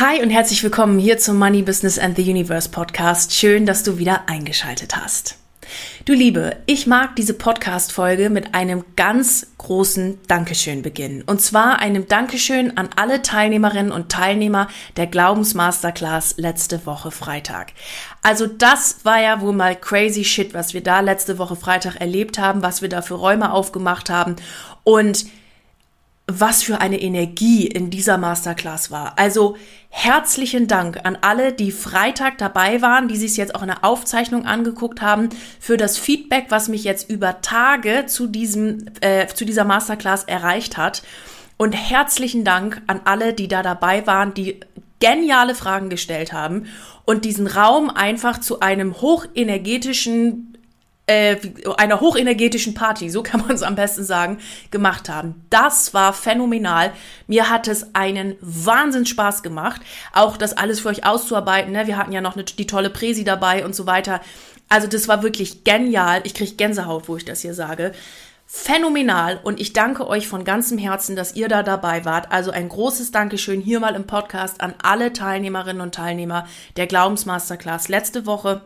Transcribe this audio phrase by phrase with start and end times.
[0.00, 3.32] Hi und herzlich willkommen hier zum Money Business and the Universe Podcast.
[3.32, 5.38] Schön, dass du wieder eingeschaltet hast.
[6.04, 11.22] Du Liebe, ich mag diese Podcast-Folge mit einem ganz großen Dankeschön beginnen.
[11.22, 14.66] Und zwar einem Dankeschön an alle Teilnehmerinnen und Teilnehmer
[14.96, 17.72] der Glaubensmasterclass letzte Woche Freitag.
[18.20, 22.36] Also das war ja wohl mal crazy shit, was wir da letzte Woche Freitag erlebt
[22.36, 24.34] haben, was wir da für Räume aufgemacht haben.
[24.82, 25.24] Und
[26.26, 29.18] was für eine Energie in dieser Masterclass war.
[29.18, 29.56] Also
[29.90, 34.46] herzlichen Dank an alle, die Freitag dabei waren, die sich jetzt auch in der Aufzeichnung
[34.46, 35.28] angeguckt haben,
[35.60, 40.78] für das Feedback, was mich jetzt über Tage zu diesem äh, zu dieser Masterclass erreicht
[40.78, 41.02] hat.
[41.58, 44.60] Und herzlichen Dank an alle, die da dabei waren, die
[45.00, 46.64] geniale Fragen gestellt haben
[47.04, 50.53] und diesen Raum einfach zu einem hochenergetischen
[51.06, 51.36] äh,
[51.76, 54.38] einer hochenergetischen Party, so kann man es am besten sagen,
[54.70, 55.44] gemacht haben.
[55.50, 56.92] Das war phänomenal.
[57.26, 61.72] Mir hat es einen Wahnsinn Spaß gemacht, auch das alles für euch auszuarbeiten.
[61.72, 61.86] Ne?
[61.86, 64.20] Wir hatten ja noch eine, die tolle Präsi dabei und so weiter.
[64.68, 66.22] Also das war wirklich genial.
[66.24, 67.92] Ich kriege Gänsehaut, wo ich das hier sage.
[68.46, 72.30] Phänomenal und ich danke euch von ganzem Herzen, dass ihr da dabei wart.
[72.30, 76.46] Also ein großes Dankeschön hier mal im Podcast an alle Teilnehmerinnen und Teilnehmer
[76.76, 78.62] der Glaubensmasterclass letzte Woche.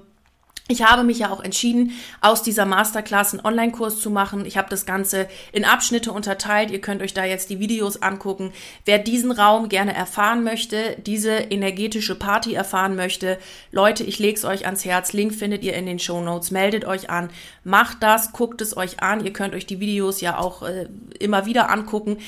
[0.71, 4.45] Ich habe mich ja auch entschieden, aus dieser Masterclass einen Online-Kurs zu machen.
[4.45, 6.71] Ich habe das Ganze in Abschnitte unterteilt.
[6.71, 8.53] Ihr könnt euch da jetzt die Videos angucken.
[8.85, 13.39] Wer diesen Raum gerne erfahren möchte, diese energetische Party erfahren möchte,
[13.73, 15.15] Leute, ich lege es euch ans Herz.
[15.15, 16.51] Link findet ihr in den Show Notes.
[16.51, 17.31] Meldet euch an.
[17.65, 19.25] Macht das, guckt es euch an.
[19.25, 20.87] Ihr könnt euch die Videos ja auch äh,
[21.19, 22.19] immer wieder angucken.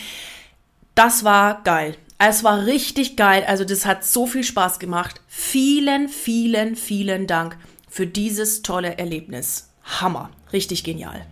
[0.95, 1.95] Das war geil.
[2.17, 3.45] Es war richtig geil.
[3.47, 5.21] Also das hat so viel Spaß gemacht.
[5.29, 7.59] Vielen, vielen, vielen Dank
[7.91, 9.69] für dieses tolle Erlebnis.
[9.85, 11.27] Hammer, richtig genial.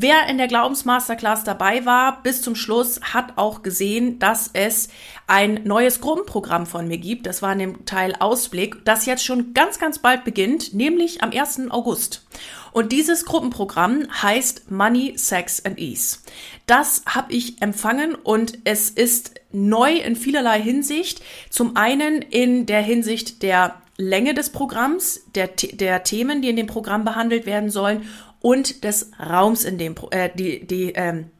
[0.00, 4.90] Wer in der Glaubensmasterclass dabei war bis zum Schluss, hat auch gesehen, dass es
[5.26, 7.26] ein neues Gruppenprogramm von mir gibt.
[7.26, 11.32] Das war in dem Teil Ausblick, das jetzt schon ganz, ganz bald beginnt, nämlich am
[11.32, 11.70] 1.
[11.70, 12.24] August.
[12.70, 16.18] Und dieses Gruppenprogramm heißt Money, Sex and Ease.
[16.66, 21.22] Das habe ich empfangen und es ist neu in vielerlei Hinsicht.
[21.50, 26.68] Zum einen in der Hinsicht der Länge des Programms, der, der Themen, die in dem
[26.68, 28.08] Programm behandelt werden sollen
[28.40, 31.30] und des Raums, in dem äh, die, die ähm,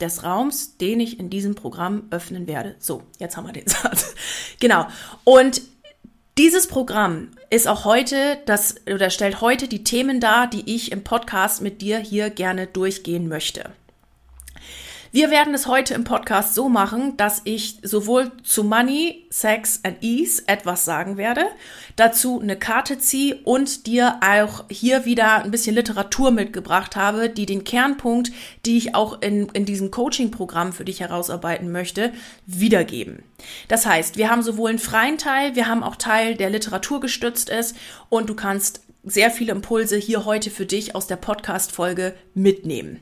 [0.00, 2.74] des Raums, den ich in diesem Programm öffnen werde.
[2.78, 4.14] So, jetzt haben wir den Satz.
[4.60, 4.86] genau.
[5.24, 5.62] Und
[6.38, 11.02] dieses Programm ist auch heute das oder stellt heute die Themen dar, die ich im
[11.02, 13.70] Podcast mit dir hier gerne durchgehen möchte.
[15.10, 20.02] Wir werden es heute im Podcast so machen, dass ich sowohl zu Money, Sex and
[20.02, 21.46] Ease etwas sagen werde,
[21.96, 27.46] dazu eine Karte ziehe und dir auch hier wieder ein bisschen Literatur mitgebracht habe, die
[27.46, 28.32] den Kernpunkt,
[28.66, 32.12] die ich auch in, in diesem Coaching-Programm für dich herausarbeiten möchte,
[32.44, 33.22] wiedergeben.
[33.68, 37.48] Das heißt, wir haben sowohl einen freien Teil, wir haben auch Teil, der Literatur gestützt
[37.48, 37.76] ist
[38.10, 43.00] und du kannst sehr viele Impulse hier heute für dich aus der Podcast-Folge mitnehmen.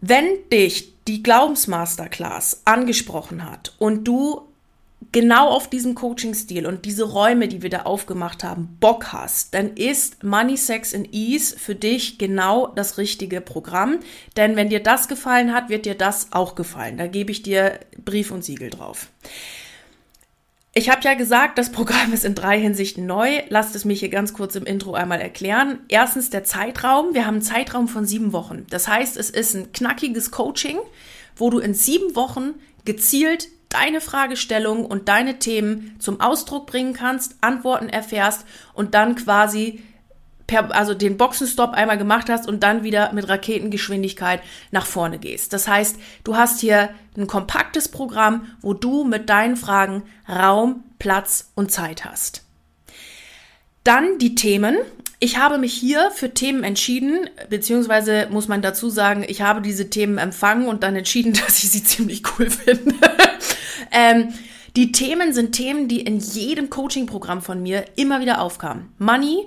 [0.00, 4.42] Wenn dich die Glaubensmasterclass angesprochen hat und du
[5.12, 9.74] genau auf diesen Coaching-Stil und diese Räume, die wir da aufgemacht haben, Bock hast, dann
[9.74, 14.00] ist Money, Sex and Ease für dich genau das richtige Programm.
[14.36, 16.98] Denn wenn dir das gefallen hat, wird dir das auch gefallen.
[16.98, 19.08] Da gebe ich dir Brief und Siegel drauf.
[20.78, 23.40] Ich habe ja gesagt, das Programm ist in drei Hinsichten neu.
[23.48, 25.78] Lasst es mich hier ganz kurz im Intro einmal erklären.
[25.88, 27.14] Erstens der Zeitraum.
[27.14, 28.66] Wir haben einen Zeitraum von sieben Wochen.
[28.68, 30.76] Das heißt, es ist ein knackiges Coaching,
[31.34, 37.36] wo du in sieben Wochen gezielt deine Fragestellungen und deine Themen zum Ausdruck bringen kannst,
[37.40, 38.44] Antworten erfährst
[38.74, 39.82] und dann quasi
[40.46, 44.40] per, also den Boxenstopp einmal gemacht hast und dann wieder mit Raketengeschwindigkeit
[44.70, 45.52] nach vorne gehst.
[45.52, 51.50] Das heißt, du hast hier ein kompaktes Programm, wo du mit deinen Fragen Raum, Platz
[51.54, 52.42] und Zeit hast.
[53.84, 54.76] Dann die Themen.
[55.18, 59.88] Ich habe mich hier für Themen entschieden, beziehungsweise muss man dazu sagen, ich habe diese
[59.88, 62.94] Themen empfangen und dann entschieden, dass ich sie ziemlich cool finde.
[63.90, 64.34] ähm,
[64.76, 68.90] die Themen sind Themen, die in jedem Coaching-Programm von mir immer wieder aufkamen.
[68.98, 69.46] Money,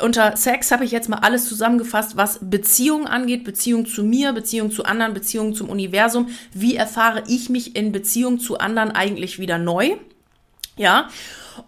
[0.00, 4.70] unter Sex habe ich jetzt mal alles zusammengefasst, was Beziehungen angeht, Beziehung zu mir, Beziehung
[4.70, 6.30] zu anderen, Beziehung zum Universum.
[6.52, 9.96] Wie erfahre ich mich in Beziehung zu anderen eigentlich wieder neu?
[10.76, 11.08] Ja.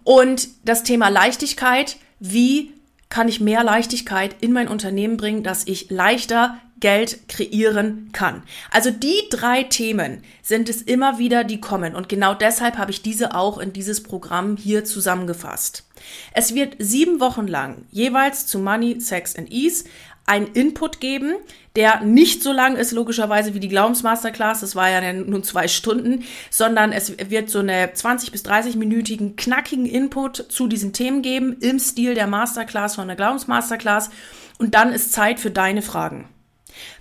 [0.03, 2.73] Und das Thema Leichtigkeit, wie
[3.09, 8.43] kann ich mehr Leichtigkeit in mein Unternehmen bringen, dass ich leichter Geld kreieren kann.
[8.69, 11.95] Also die drei Themen sind es immer wieder, die kommen.
[11.95, 15.85] Und genau deshalb habe ich diese auch in dieses Programm hier zusammengefasst.
[16.33, 19.85] Es wird sieben Wochen lang jeweils zu Money, Sex and Ease
[20.27, 21.35] einen Input geben,
[21.75, 24.61] der nicht so lang ist, logischerweise, wie die Glaubensmasterclass.
[24.61, 29.85] Das war ja nur zwei Stunden, sondern es wird so eine 20 bis 30-minütigen knackigen
[29.85, 34.09] Input zu diesen Themen geben im Stil der Masterclass von der Glaubensmasterclass.
[34.57, 36.27] Und dann ist Zeit für deine Fragen.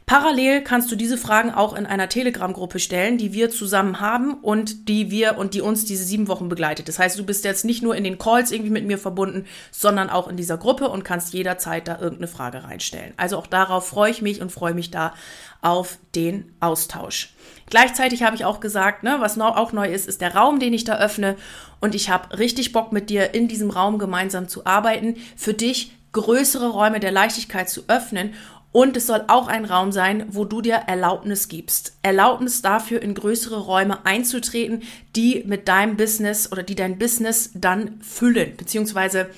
[0.07, 4.89] Parallel kannst du diese Fragen auch in einer Telegram-Gruppe stellen, die wir zusammen haben und
[4.89, 6.89] die wir und die uns diese sieben Wochen begleitet.
[6.89, 10.11] Das heißt, du bist jetzt nicht nur in den Calls irgendwie mit mir verbunden, sondern
[10.11, 13.15] auch in dieser Gruppe und kannst jederzeit da irgendeine Frage reinstellen.
[13.17, 15.15] Also auch darauf freue ich mich und freue mich da
[15.63, 17.33] auf den Austausch.
[17.71, 20.85] Gleichzeitig habe ich auch gesagt, ne, was auch neu ist, ist der Raum, den ich
[20.85, 21.37] da öffne.
[21.81, 25.93] Und ich habe richtig Bock mit dir in diesem Raum gemeinsam zu arbeiten, für dich
[26.15, 28.35] größere Räume der Leichtigkeit zu öffnen
[28.75, 31.97] und es soll auch ein Raum sein, wo du dir Erlaubnis gibst.
[32.03, 34.83] Erlaubnis dafür, in größere Räume einzutreten,
[35.15, 38.57] die mit deinem Business oder die dein Business dann füllen.
[38.57, 39.31] Beziehungsweise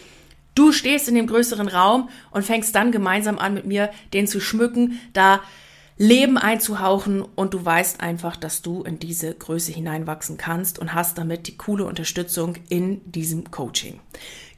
[0.54, 4.40] du stehst in dem größeren Raum und fängst dann gemeinsam an mit mir, den zu
[4.40, 5.42] schmücken, da
[5.98, 11.18] Leben einzuhauchen und du weißt einfach, dass du in diese Größe hineinwachsen kannst und hast
[11.18, 14.00] damit die coole Unterstützung in diesem Coaching.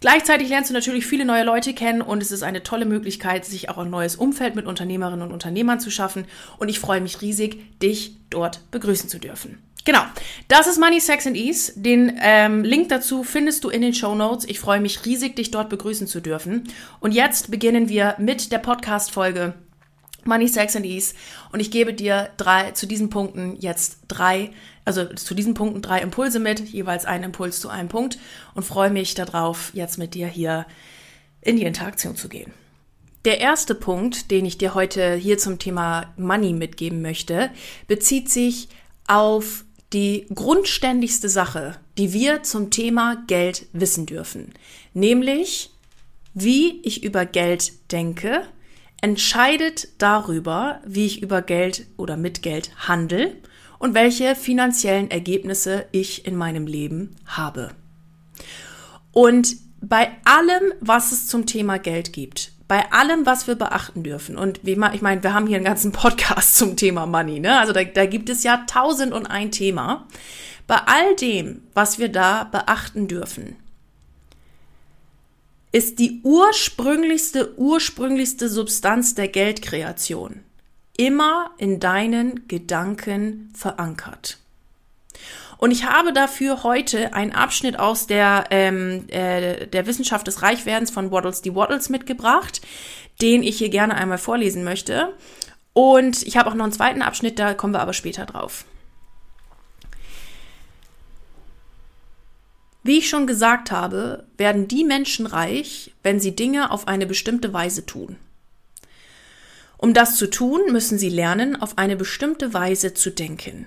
[0.00, 3.68] Gleichzeitig lernst du natürlich viele neue Leute kennen und es ist eine tolle Möglichkeit, sich
[3.68, 6.26] auch ein neues Umfeld mit Unternehmerinnen und Unternehmern zu schaffen.
[6.58, 9.62] Und ich freue mich riesig, dich dort begrüßen zu dürfen.
[9.84, 10.02] Genau,
[10.48, 11.72] das ist Money, Sex and Ease.
[11.74, 14.44] Den ähm, Link dazu findest du in den Show Notes.
[14.46, 16.64] Ich freue mich riesig, dich dort begrüßen zu dürfen.
[17.00, 19.54] Und jetzt beginnen wir mit der Podcast-Folge
[20.24, 21.14] Money, Sex and Ease.
[21.52, 24.50] Und ich gebe dir drei, zu diesen Punkten jetzt drei
[24.88, 28.18] also zu diesen Punkten drei Impulse mit, jeweils ein Impuls zu einem Punkt
[28.54, 30.64] und freue mich darauf, jetzt mit dir hier
[31.42, 32.54] in die Interaktion zu gehen.
[33.26, 37.50] Der erste Punkt, den ich dir heute hier zum Thema Money mitgeben möchte,
[37.86, 38.70] bezieht sich
[39.06, 44.54] auf die grundständigste Sache, die wir zum Thema Geld wissen dürfen,
[44.94, 45.70] nämlich
[46.32, 48.40] wie ich über Geld denke,
[49.02, 53.36] entscheidet darüber, wie ich über Geld oder mit Geld handle
[53.78, 57.70] und welche finanziellen Ergebnisse ich in meinem Leben habe.
[59.12, 64.36] Und bei allem, was es zum Thema Geld gibt, bei allem, was wir beachten dürfen,
[64.36, 67.58] und wie man, ich meine, wir haben hier einen ganzen Podcast zum Thema Money, ne?
[67.58, 70.06] Also da, da gibt es ja tausend und ein Thema.
[70.66, 73.56] Bei all dem, was wir da beachten dürfen,
[75.72, 80.40] ist die ursprünglichste, ursprünglichste Substanz der Geldkreation
[80.98, 84.38] immer in deinen Gedanken verankert.
[85.56, 90.90] Und ich habe dafür heute einen Abschnitt aus der, ähm, äh, der Wissenschaft des Reichwerdens
[90.90, 92.60] von Waddles die Waddles mitgebracht,
[93.22, 95.14] den ich hier gerne einmal vorlesen möchte.
[95.72, 98.64] Und ich habe auch noch einen zweiten Abschnitt, da kommen wir aber später drauf.
[102.82, 107.52] Wie ich schon gesagt habe, werden die Menschen reich, wenn sie Dinge auf eine bestimmte
[107.52, 108.16] Weise tun.
[109.78, 113.66] Um das zu tun, müssen sie lernen, auf eine bestimmte Weise zu denken.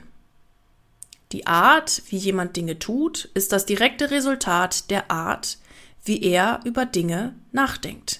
[1.31, 5.57] Die Art, wie jemand Dinge tut, ist das direkte Resultat der Art,
[6.03, 8.19] wie er über Dinge nachdenkt.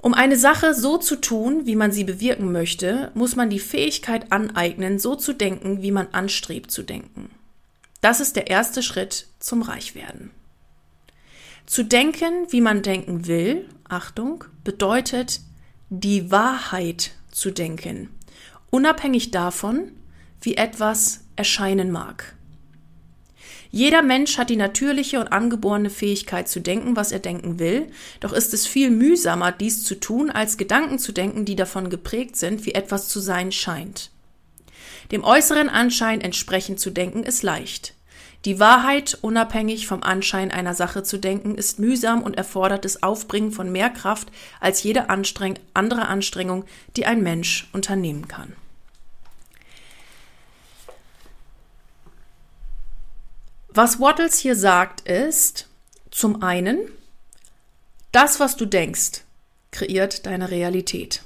[0.00, 4.30] Um eine Sache so zu tun, wie man sie bewirken möchte, muss man die Fähigkeit
[4.30, 7.30] aneignen, so zu denken, wie man anstrebt zu denken.
[8.00, 10.30] Das ist der erste Schritt zum Reichwerden.
[11.66, 15.40] Zu denken, wie man denken will, Achtung, bedeutet
[15.90, 18.10] die Wahrheit zu denken,
[18.70, 19.92] unabhängig davon,
[20.40, 22.34] wie etwas erscheinen mag.
[23.70, 27.90] Jeder Mensch hat die natürliche und angeborene Fähigkeit zu denken, was er denken will,
[28.20, 32.36] doch ist es viel mühsamer, dies zu tun, als Gedanken zu denken, die davon geprägt
[32.36, 34.10] sind, wie etwas zu sein scheint.
[35.12, 37.94] Dem äußeren Anschein entsprechend zu denken ist leicht.
[38.44, 43.50] Die Wahrheit, unabhängig vom Anschein einer Sache zu denken, ist mühsam und erfordert das Aufbringen
[43.50, 44.28] von mehr Kraft
[44.60, 46.64] als jede Anstreng andere Anstrengung,
[46.96, 48.54] die ein Mensch unternehmen kann.
[53.70, 55.68] Was Wattles hier sagt, ist
[56.10, 56.78] zum einen,
[58.12, 59.24] das, was du denkst,
[59.70, 61.22] kreiert deine Realität.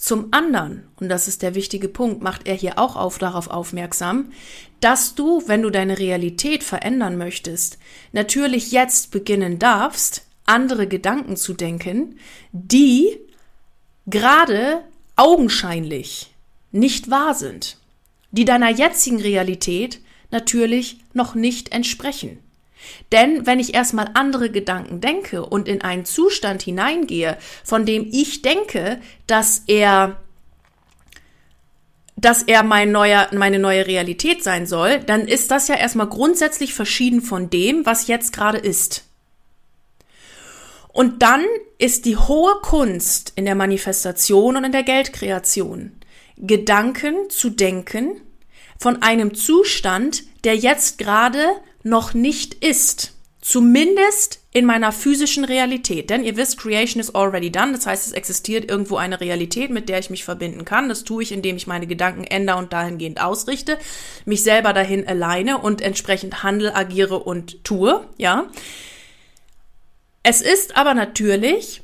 [0.00, 4.32] Zum anderen, und das ist der wichtige Punkt, macht er hier auch auf, darauf aufmerksam,
[4.80, 7.76] dass du, wenn du deine Realität verändern möchtest,
[8.12, 12.18] natürlich jetzt beginnen darfst, andere Gedanken zu denken,
[12.52, 13.18] die
[14.06, 14.80] gerade
[15.16, 16.32] augenscheinlich
[16.72, 17.76] nicht wahr sind,
[18.30, 22.38] die deiner jetzigen Realität natürlich noch nicht entsprechen.
[23.12, 28.42] Denn wenn ich erstmal andere Gedanken denke und in einen Zustand hineingehe, von dem ich
[28.42, 30.20] denke, dass er
[32.16, 36.74] dass er mein neuer, meine neue Realität sein soll, dann ist das ja erstmal grundsätzlich
[36.74, 39.04] verschieden von dem, was jetzt gerade ist.
[40.92, 41.44] Und dann
[41.78, 45.92] ist die hohe Kunst in der Manifestation und in der Geldkreation,
[46.36, 48.20] Gedanken zu denken
[48.78, 51.42] von einem Zustand, der jetzt gerade
[51.82, 53.14] noch nicht ist.
[53.40, 56.10] Zumindest in meiner physischen Realität.
[56.10, 57.72] Denn ihr wisst, Creation is already done.
[57.72, 60.88] Das heißt, es existiert irgendwo eine Realität, mit der ich mich verbinden kann.
[60.88, 63.78] Das tue ich, indem ich meine Gedanken ändere und dahingehend ausrichte,
[64.26, 68.48] mich selber dahin alleine und entsprechend handel, agiere und tue, ja.
[70.22, 71.82] Es ist aber natürlich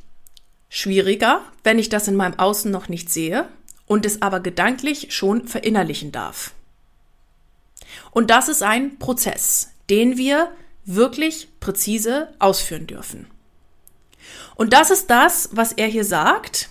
[0.69, 3.49] schwieriger, wenn ich das in meinem Außen noch nicht sehe
[3.87, 6.53] und es aber gedanklich schon verinnerlichen darf.
[8.11, 10.53] Und das ist ein Prozess, den wir
[10.85, 13.27] wirklich präzise ausführen dürfen.
[14.55, 16.69] Und das ist das, was er hier sagt.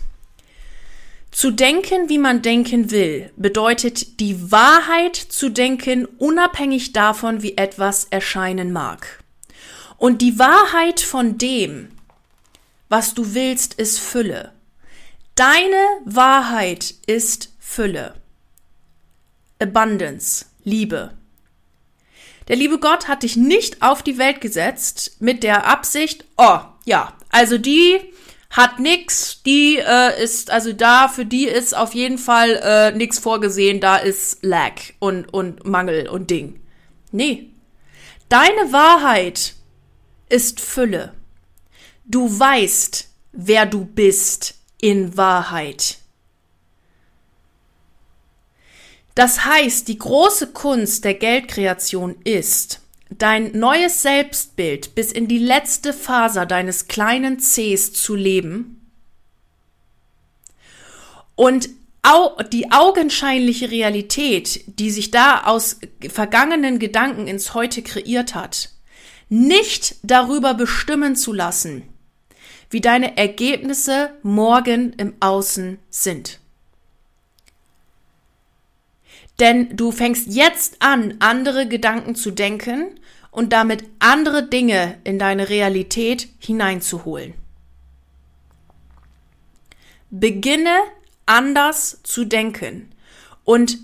[1.31, 8.05] Zu denken, wie man denken will, bedeutet die Wahrheit zu denken, unabhängig davon, wie etwas
[8.05, 9.21] erscheinen mag.
[9.97, 11.89] Und die Wahrheit von dem,
[12.87, 14.53] was du willst, ist Fülle.
[15.35, 18.15] Deine Wahrheit ist Fülle.
[19.59, 21.11] Abundance, Liebe.
[22.47, 27.13] Der liebe Gott hat dich nicht auf die Welt gesetzt mit der Absicht, oh, ja,
[27.29, 27.99] also die
[28.51, 33.19] hat nix, die äh, ist, also da, für die ist auf jeden Fall äh, nix
[33.19, 36.61] vorgesehen, da ist Lag und, und Mangel und Ding.
[37.11, 37.51] Nee.
[38.29, 39.55] Deine Wahrheit
[40.29, 41.13] ist Fülle.
[42.05, 45.97] Du weißt, wer du bist in Wahrheit.
[49.15, 55.93] Das heißt, die große Kunst der Geldkreation ist, dein neues Selbstbild bis in die letzte
[55.93, 58.81] Faser deines kleinen Cs zu leben
[61.35, 61.69] und
[62.51, 68.69] die augenscheinliche Realität, die sich da aus vergangenen Gedanken ins Heute kreiert hat,
[69.29, 71.83] nicht darüber bestimmen zu lassen,
[72.69, 76.39] wie deine Ergebnisse morgen im Außen sind.
[79.39, 82.99] Denn du fängst jetzt an, andere Gedanken zu denken
[83.31, 87.33] und damit andere Dinge in deine Realität hineinzuholen.
[90.09, 90.77] Beginne
[91.25, 92.91] anders zu denken
[93.43, 93.79] und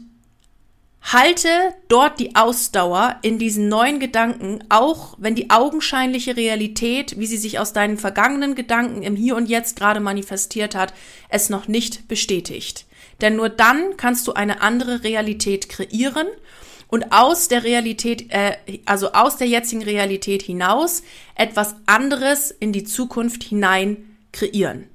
[1.02, 1.50] halte
[1.88, 7.60] dort die Ausdauer in diesen neuen Gedanken, auch wenn die augenscheinliche Realität, wie sie sich
[7.60, 10.94] aus deinen vergangenen Gedanken im Hier und Jetzt gerade manifestiert hat,
[11.30, 12.86] es noch nicht bestätigt.
[13.22, 16.28] Denn nur dann kannst du eine andere Realität kreieren
[16.88, 21.04] und aus der Realität, äh, also aus der jetzigen Realität hinaus
[21.36, 24.90] etwas anderes in die Zukunft hinein kreieren.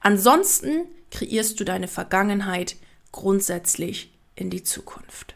[0.00, 2.76] Ansonsten kreierst du deine Vergangenheit
[3.12, 5.34] grundsätzlich in die Zukunft.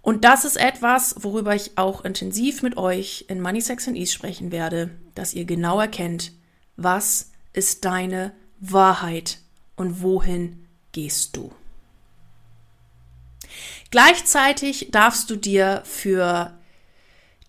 [0.00, 4.12] Und das ist etwas, worüber ich auch intensiv mit euch in Money, Sex and Ease
[4.12, 6.32] sprechen werde, dass ihr genau erkennt,
[6.76, 9.38] was ist deine Wahrheit
[9.76, 11.52] und wohin gehst du.
[13.90, 16.58] Gleichzeitig darfst du dir für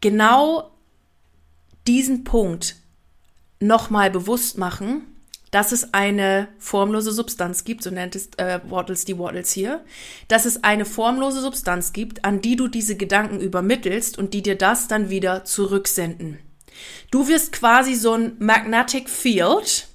[0.01, 0.71] genau
[1.87, 2.75] diesen Punkt
[3.59, 5.07] nochmal bewusst machen,
[5.51, 9.85] dass es eine formlose Substanz gibt, so nennt es äh, Wattles die Wattles hier,
[10.27, 14.57] dass es eine formlose Substanz gibt, an die du diese Gedanken übermittelst und die dir
[14.57, 16.39] das dann wieder zurücksenden.
[17.11, 19.87] Du wirst quasi so ein Magnetic Field,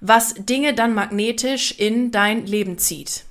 [0.00, 3.24] was Dinge dann magnetisch in dein Leben zieht.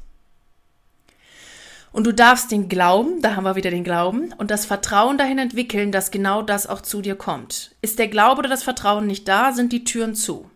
[1.91, 5.39] Und du darfst den Glauben, da haben wir wieder den Glauben, und das Vertrauen dahin
[5.39, 7.71] entwickeln, dass genau das auch zu dir kommt.
[7.81, 10.49] Ist der Glaube oder das Vertrauen nicht da, sind die Türen zu.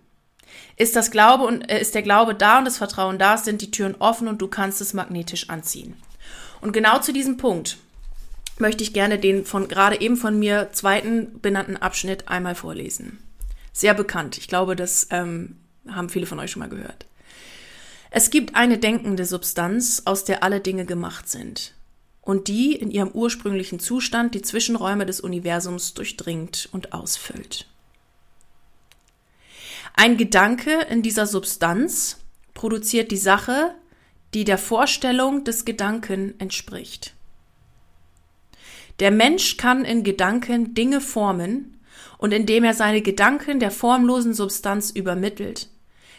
[0.77, 3.71] Ist das Glaube und äh, ist der Glaube da und das Vertrauen da, sind die
[3.71, 5.95] Türen offen und du kannst es magnetisch anziehen.
[6.59, 7.77] Und genau zu diesem Punkt
[8.59, 13.17] möchte ich gerne den von gerade eben von mir zweiten benannten Abschnitt einmal vorlesen.
[13.73, 14.37] Sehr bekannt.
[14.37, 15.57] Ich glaube, das ähm,
[15.87, 17.05] haben viele von euch schon mal gehört.
[18.09, 21.73] Es gibt eine denkende Substanz, aus der alle Dinge gemacht sind
[22.21, 27.67] und die in ihrem ursprünglichen Zustand die Zwischenräume des Universums durchdringt und ausfüllt.
[29.95, 32.19] Ein Gedanke in dieser Substanz
[32.53, 33.73] produziert die Sache,
[34.33, 37.13] die der Vorstellung des Gedanken entspricht.
[38.99, 41.79] Der Mensch kann in Gedanken Dinge formen
[42.21, 45.69] Und indem er seine Gedanken der formlosen Substanz übermittelt,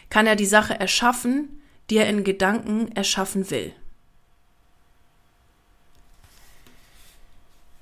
[0.09, 3.73] kann er die Sache erschaffen, die er in Gedanken erschaffen will.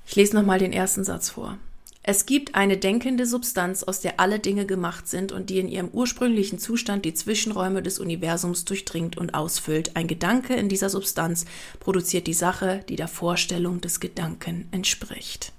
[0.05, 1.57] Ich lese nochmal den ersten Satz vor.
[2.03, 5.89] Es gibt eine denkende Substanz, aus der alle Dinge gemacht sind und die in ihrem
[5.89, 9.95] ursprünglichen Zustand die Zwischenräume des Universums durchdringt und ausfüllt.
[9.95, 11.45] Ein Gedanke in dieser Substanz
[11.79, 15.53] produziert die Sache, die der Vorstellung des Gedanken entspricht.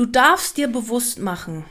[0.00, 1.66] Du darfst dir bewusst machen,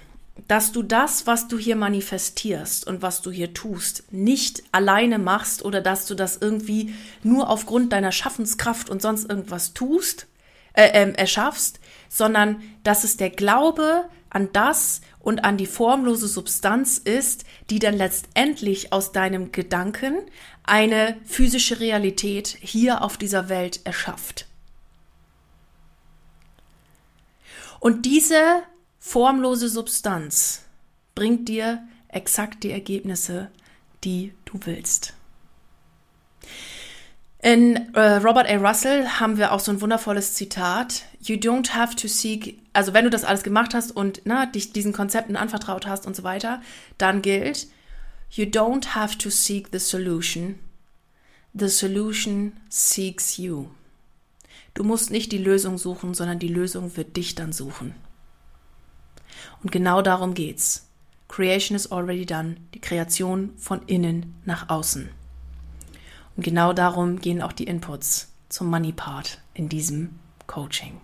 [0.47, 5.65] dass du das, was du hier manifestierst und was du hier tust, nicht alleine machst
[5.65, 6.93] oder dass du das irgendwie
[7.23, 10.27] nur aufgrund deiner Schaffenskraft und sonst irgendwas tust,
[10.73, 16.99] äh, äh, erschaffst, sondern dass es der Glaube an das und an die formlose Substanz
[16.99, 20.19] ist, die dann letztendlich aus deinem Gedanken
[20.61, 24.48] eine physische Realität hier auf dieser Welt erschafft.
[27.79, 28.63] Und diese
[28.99, 30.63] formlose Substanz
[31.15, 33.49] bringt dir exakt die Ergebnisse,
[34.03, 35.13] die du willst.
[37.41, 38.57] In äh, Robert A.
[38.57, 41.03] Russell haben wir auch so ein wundervolles Zitat.
[41.21, 44.73] You don't have to seek, also wenn du das alles gemacht hast und na, dich
[44.73, 46.61] diesen Konzepten anvertraut hast und so weiter,
[46.97, 47.67] dann gilt,
[48.29, 50.59] you don't have to seek the solution.
[51.53, 53.67] The solution seeks you.
[54.79, 57.93] Du musst nicht die Lösung suchen, sondern die Lösung wird dich dann suchen.
[59.61, 60.87] Und genau darum geht's.
[61.27, 62.55] Creation is already done.
[62.73, 65.09] Die Kreation von innen nach außen.
[66.37, 70.17] Und genau darum gehen auch die Inputs zum Money Part in diesem
[70.47, 71.01] Coaching.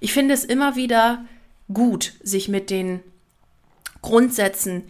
[0.00, 1.24] Ich finde es immer wieder
[1.72, 3.00] gut, sich mit den
[4.02, 4.84] Grundsätzen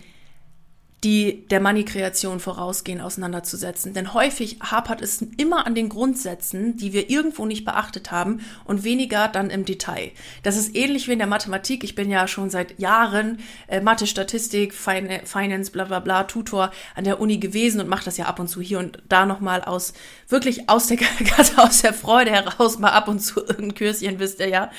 [1.04, 3.92] die der Money-Kreation vorausgehen, auseinanderzusetzen.
[3.92, 8.84] Denn häufig hapert es immer an den Grundsätzen, die wir irgendwo nicht beachtet haben und
[8.84, 10.12] weniger dann im Detail.
[10.44, 11.82] Das ist ähnlich wie in der Mathematik.
[11.82, 16.70] Ich bin ja schon seit Jahren äh, Mathe, Statistik, fin Finance, bla bla bla, Tutor
[16.94, 19.62] an der Uni gewesen und mache das ja ab und zu hier und da nochmal
[19.62, 19.94] aus,
[20.28, 20.98] wirklich aus der,
[21.56, 24.70] aus der Freude heraus mal ab und zu irgendein Kürschen, wisst ihr ja.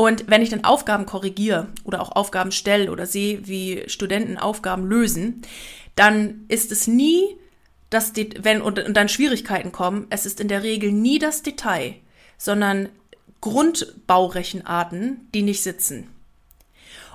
[0.00, 4.86] Und wenn ich dann Aufgaben korrigiere oder auch Aufgaben stelle oder sehe, wie Studenten Aufgaben
[4.86, 5.42] lösen,
[5.94, 7.36] dann ist es nie
[7.90, 11.96] das, wenn und, und dann Schwierigkeiten kommen, es ist in der Regel nie das Detail,
[12.38, 12.88] sondern
[13.42, 16.08] Grundbaurechenarten, die nicht sitzen.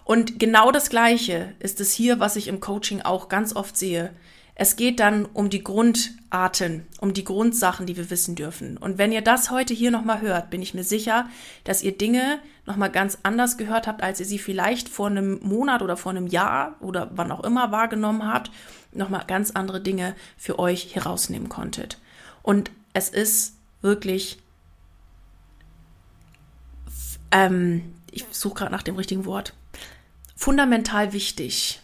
[0.04, 4.14] Und genau das Gleiche ist es hier, was ich im Coaching auch ganz oft sehe.
[4.54, 8.78] Es geht dann um die Grundarten, um die Grundsachen, die wir wissen dürfen.
[8.78, 11.28] Und wenn ihr das heute hier nochmal hört, bin ich mir sicher,
[11.64, 15.82] dass ihr Dinge nochmal ganz anders gehört habt, als ihr sie vielleicht vor einem Monat
[15.82, 18.52] oder vor einem Jahr oder wann auch immer wahrgenommen habt,
[18.92, 22.00] nochmal ganz andere Dinge für euch herausnehmen konntet.
[22.42, 24.40] Und es ist wirklich,
[27.32, 29.54] ähm, ich suche gerade nach dem richtigen Wort,
[30.36, 31.82] fundamental wichtig,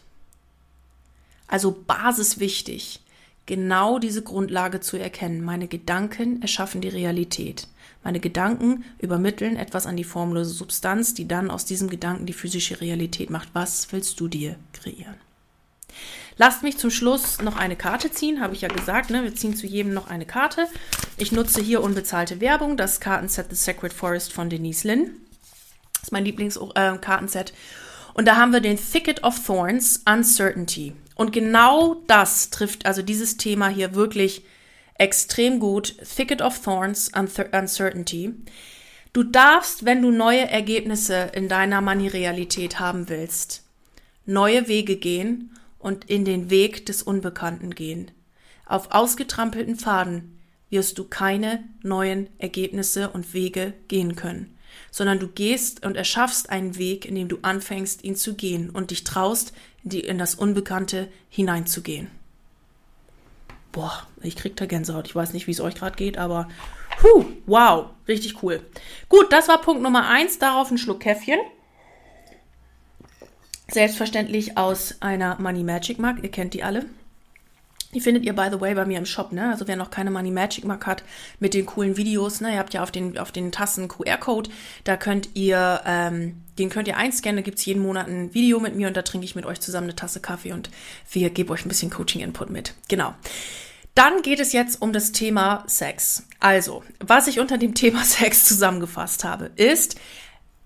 [1.47, 3.01] also basiswichtig,
[3.45, 5.43] genau diese Grundlage zu erkennen.
[5.43, 7.67] Meine Gedanken erschaffen die Realität.
[8.03, 12.81] Meine Gedanken übermitteln etwas an die formlose Substanz, die dann aus diesem Gedanken die physische
[12.81, 13.49] Realität macht.
[13.53, 15.15] Was willst du dir kreieren?
[16.37, 19.09] Lasst mich zum Schluss noch eine Karte ziehen, habe ich ja gesagt.
[19.11, 19.23] Ne?
[19.23, 20.67] Wir ziehen zu jedem noch eine Karte.
[21.17, 25.11] Ich nutze hier unbezahlte Werbung, das Kartenset The Sacred Forest von Denise Lynn.
[25.93, 27.49] Das ist mein Lieblingskartenset.
[27.51, 27.53] Äh,
[28.15, 30.93] Und da haben wir den Thicket of Thorns, Uncertainty.
[31.13, 34.43] Und genau das trifft also dieses Thema hier wirklich
[35.01, 35.95] extrem gut.
[36.15, 38.33] Thicket of Thorns, Uncertainty.
[39.13, 43.63] Du darfst, wenn du neue Ergebnisse in deiner Money-Realität haben willst,
[44.25, 48.11] neue Wege gehen und in den Weg des Unbekannten gehen.
[48.65, 54.55] Auf ausgetrampelten Pfaden wirst du keine neuen Ergebnisse und Wege gehen können
[54.89, 58.91] sondern du gehst und erschaffst einen Weg, in dem du anfängst, ihn zu gehen und
[58.91, 62.07] dich traust, in das Unbekannte hineinzugehen.
[63.71, 65.07] Boah, ich krieg da Gänsehaut.
[65.07, 66.47] Ich weiß nicht, wie es euch gerade geht, aber
[66.99, 68.61] puh, wow, richtig cool.
[69.07, 70.39] Gut, das war Punkt Nummer eins.
[70.39, 71.39] Darauf ein Schluck Käffchen.
[73.69, 76.21] Selbstverständlich aus einer Money Magic Mark.
[76.23, 76.85] Ihr kennt die alle.
[77.93, 79.51] Die findet ihr, by the way, bei mir im Shop, ne?
[79.51, 81.03] Also wer noch keine Money Magic Mark hat
[81.39, 82.53] mit den coolen Videos, ne?
[82.53, 84.49] Ihr habt ja auf den, auf den Tassen QR-Code,
[84.83, 88.75] da könnt ihr, ähm, den könnt ihr einscannen, da gibt's jeden Monat ein Video mit
[88.75, 90.69] mir und da trinke ich mit euch zusammen eine Tasse Kaffee und
[91.11, 92.73] wir geben euch ein bisschen Coaching-Input mit.
[92.87, 93.13] Genau.
[93.95, 96.25] Dann geht es jetzt um das Thema Sex.
[96.39, 99.97] Also, was ich unter dem Thema Sex zusammengefasst habe, ist,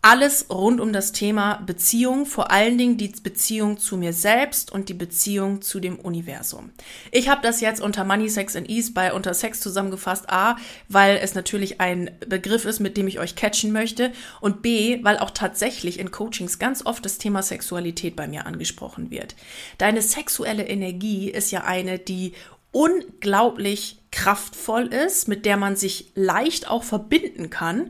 [0.06, 4.88] alles rund um das Thema Beziehung, vor allen Dingen die Beziehung zu mir selbst und
[4.88, 6.70] die Beziehung zu dem Universum.
[7.12, 10.30] Ich habe das jetzt unter Money, Sex and Ease bei unter Sex zusammengefasst.
[10.30, 10.58] A,
[10.90, 15.18] weil es natürlich ein Begriff ist, mit dem ich euch catchen möchte und B, weil
[15.18, 19.36] auch tatsächlich in Coachings ganz oft das Thema Sexualität bei mir angesprochen wird.
[19.80, 22.34] Deine sexuelle Energie ist ja eine, die
[22.72, 27.90] unglaublich kraftvoll ist, mit der man sich leicht auch verbinden kann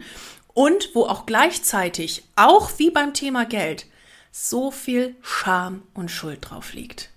[0.56, 3.86] und wo auch gleichzeitig, auch wie beim Thema Geld,
[4.32, 7.12] so viel Scham und Schuld drauf liegt.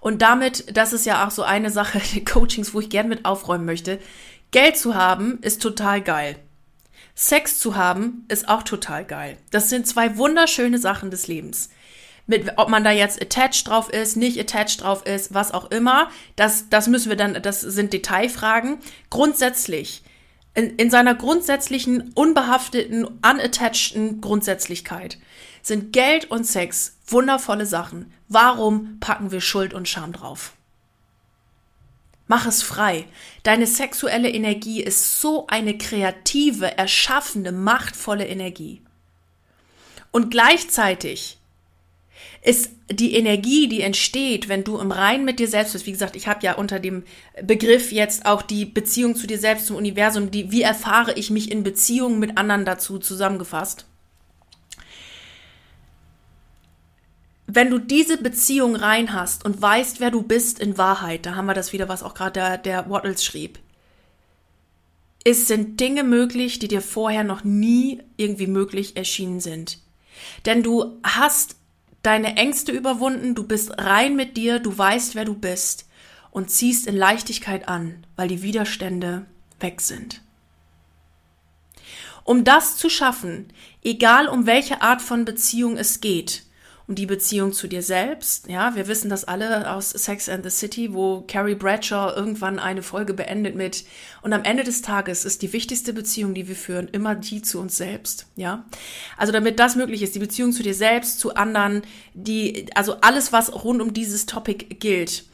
[0.00, 3.24] Und damit, das ist ja auch so eine Sache, die Coachings, wo ich gern mit
[3.24, 3.98] aufräumen möchte.
[4.52, 6.36] Geld zu haben ist total geil.
[7.14, 9.36] Sex zu haben ist auch total geil.
[9.50, 11.70] Das sind zwei wunderschöne Sachen des Lebens.
[12.26, 16.10] Mit, ob man da jetzt attached drauf ist, nicht attached drauf ist, was auch immer,
[16.36, 18.78] das, das müssen wir dann, das sind Detailfragen.
[19.08, 20.02] Grundsätzlich
[20.54, 25.18] in, in seiner grundsätzlichen, unbehafteten, unattachedten Grundsätzlichkeit
[25.62, 28.12] sind Geld und Sex wundervolle Sachen.
[28.28, 30.54] Warum packen wir Schuld und Scham drauf?
[32.26, 33.06] Mach es frei.
[33.42, 38.82] Deine sexuelle Energie ist so eine kreative, erschaffende, machtvolle Energie.
[40.12, 41.39] Und gleichzeitig
[42.42, 45.86] ist die Energie, die entsteht, wenn du im Rein mit dir selbst bist.
[45.86, 47.04] Wie gesagt, ich habe ja unter dem
[47.42, 51.50] Begriff jetzt auch die Beziehung zu dir selbst, zum Universum, die, wie erfahre ich mich
[51.50, 53.86] in Beziehungen mit anderen dazu zusammengefasst.
[57.46, 61.46] Wenn du diese Beziehung rein hast und weißt, wer du bist in Wahrheit, da haben
[61.46, 63.58] wir das wieder, was auch gerade der, der Wattles schrieb.
[65.24, 69.78] Es sind Dinge möglich, die dir vorher noch nie irgendwie möglich erschienen sind.
[70.46, 71.56] Denn du hast
[72.02, 75.88] deine Ängste überwunden, du bist rein mit dir, du weißt, wer du bist
[76.30, 79.26] und ziehst in Leichtigkeit an, weil die Widerstände
[79.58, 80.22] weg sind.
[82.24, 86.44] Um das zu schaffen, egal um welche Art von Beziehung es geht,
[86.90, 88.48] um die Beziehung zu dir selbst.
[88.48, 92.82] Ja, wir wissen das alle aus Sex and the City, wo Carrie Bradshaw irgendwann eine
[92.82, 93.84] Folge beendet mit
[94.22, 97.60] und am Ende des Tages ist die wichtigste Beziehung, die wir führen, immer die zu
[97.60, 98.26] uns selbst.
[98.34, 98.64] Ja,
[99.16, 101.82] also damit das möglich ist, die Beziehung zu dir selbst, zu anderen,
[102.14, 105.26] die, also alles, was rund um dieses Topic gilt,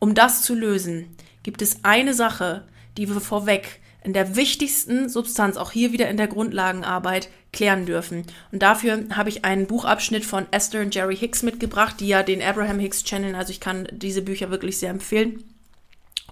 [0.00, 5.58] um das zu lösen, gibt es eine Sache, die wir vorweg in der wichtigsten Substanz,
[5.58, 8.26] auch hier wieder in der Grundlagenarbeit, klären dürfen.
[8.52, 12.42] Und dafür habe ich einen Buchabschnitt von Esther und Jerry Hicks mitgebracht, die ja den
[12.42, 13.34] Abraham Hicks channeln.
[13.34, 15.42] Also ich kann diese Bücher wirklich sehr empfehlen.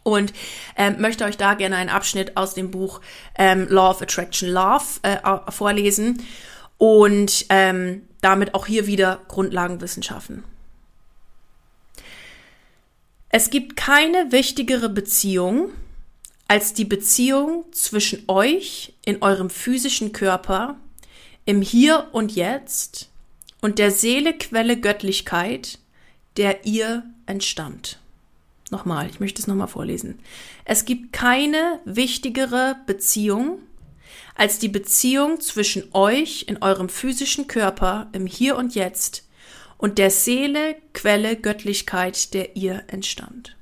[0.03, 0.33] Und
[0.77, 3.01] ähm, möchte euch da gerne einen Abschnitt aus dem Buch
[3.39, 5.17] ähm, Law of Attraction Love äh,
[5.51, 6.23] vorlesen
[6.77, 10.43] und ähm, damit auch hier wieder Grundlagenwissenschaften.
[13.29, 15.71] Es gibt keine wichtigere Beziehung
[16.53, 20.77] als die Beziehung zwischen euch in eurem physischen Körper,
[21.45, 23.09] im Hier und Jetzt
[23.61, 25.79] und der Seelequelle Göttlichkeit,
[26.37, 27.99] der ihr entstammt.
[28.71, 30.19] Nochmal, ich möchte es nochmal vorlesen.
[30.65, 33.59] Es gibt keine wichtigere Beziehung
[34.35, 39.25] als die Beziehung zwischen euch in eurem physischen Körper im Hier und Jetzt
[39.77, 43.57] und der Seele, Quelle, Göttlichkeit, der ihr entstammt.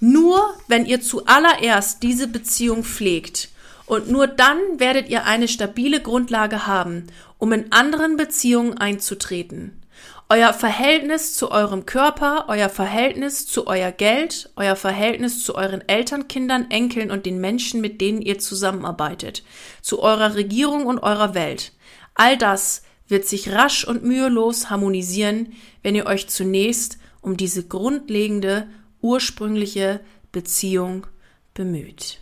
[0.00, 3.49] Nur wenn ihr zuallererst diese Beziehung pflegt
[3.90, 9.82] und nur dann werdet ihr eine stabile Grundlage haben, um in anderen Beziehungen einzutreten.
[10.28, 16.70] Euer Verhältnis zu eurem Körper, euer Verhältnis zu euer Geld, euer Verhältnis zu euren Elternkindern,
[16.70, 19.42] Enkeln und den Menschen, mit denen ihr zusammenarbeitet,
[19.82, 21.72] zu eurer Regierung und eurer Welt.
[22.14, 28.68] All das wird sich rasch und mühelos harmonisieren, wenn ihr euch zunächst um diese grundlegende
[29.00, 29.98] ursprüngliche
[30.30, 31.08] Beziehung
[31.54, 32.20] bemüht.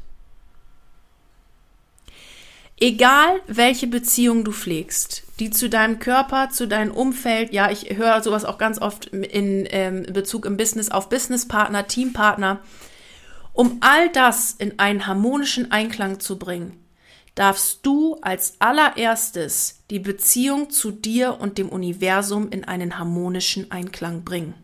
[2.80, 8.22] Egal welche Beziehung du pflegst, die zu deinem Körper, zu deinem Umfeld, ja, ich höre
[8.22, 12.60] sowas auch ganz oft in ähm, Bezug im Business auf Businesspartner, Teampartner,
[13.52, 16.78] um all das in einen harmonischen Einklang zu bringen,
[17.34, 24.22] darfst du als allererstes die Beziehung zu dir und dem Universum in einen harmonischen Einklang
[24.22, 24.54] bringen.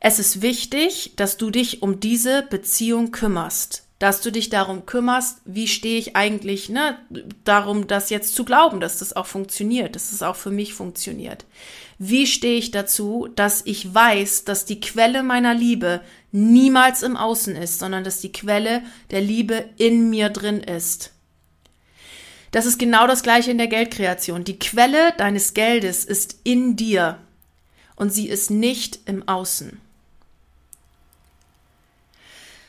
[0.00, 5.40] Es ist wichtig, dass du dich um diese Beziehung kümmerst, dass du dich darum kümmerst,
[5.44, 6.98] wie stehe ich eigentlich, ne,
[7.44, 10.72] darum, das jetzt zu glauben, dass das auch funktioniert, dass es das auch für mich
[10.74, 11.44] funktioniert.
[11.98, 17.56] Wie stehe ich dazu, dass ich weiß, dass die Quelle meiner Liebe niemals im Außen
[17.56, 21.12] ist, sondern dass die Quelle der Liebe in mir drin ist.
[22.52, 24.44] Das ist genau das gleiche in der Geldkreation.
[24.44, 27.18] Die Quelle deines Geldes ist in dir
[27.96, 29.80] und sie ist nicht im Außen.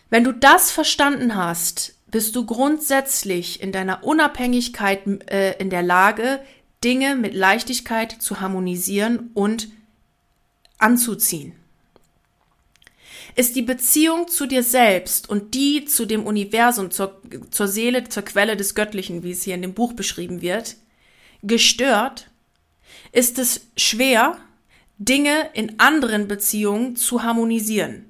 [0.10, 6.41] Wenn du das verstanden hast, bist du grundsätzlich in deiner Unabhängigkeit äh, in der Lage,
[6.84, 9.67] Dinge mit Leichtigkeit zu harmonisieren und
[10.78, 11.54] anzuziehen.
[13.36, 18.24] Ist die Beziehung zu dir selbst und die zu dem Universum, zur, zur Seele, zur
[18.24, 20.78] Quelle des Göttlichen, wie es hier in dem Buch beschrieben wird,
[21.43, 22.30] gestört,
[23.12, 24.38] ist es schwer,
[24.98, 28.09] Dinge in anderen Beziehungen zu harmonisieren.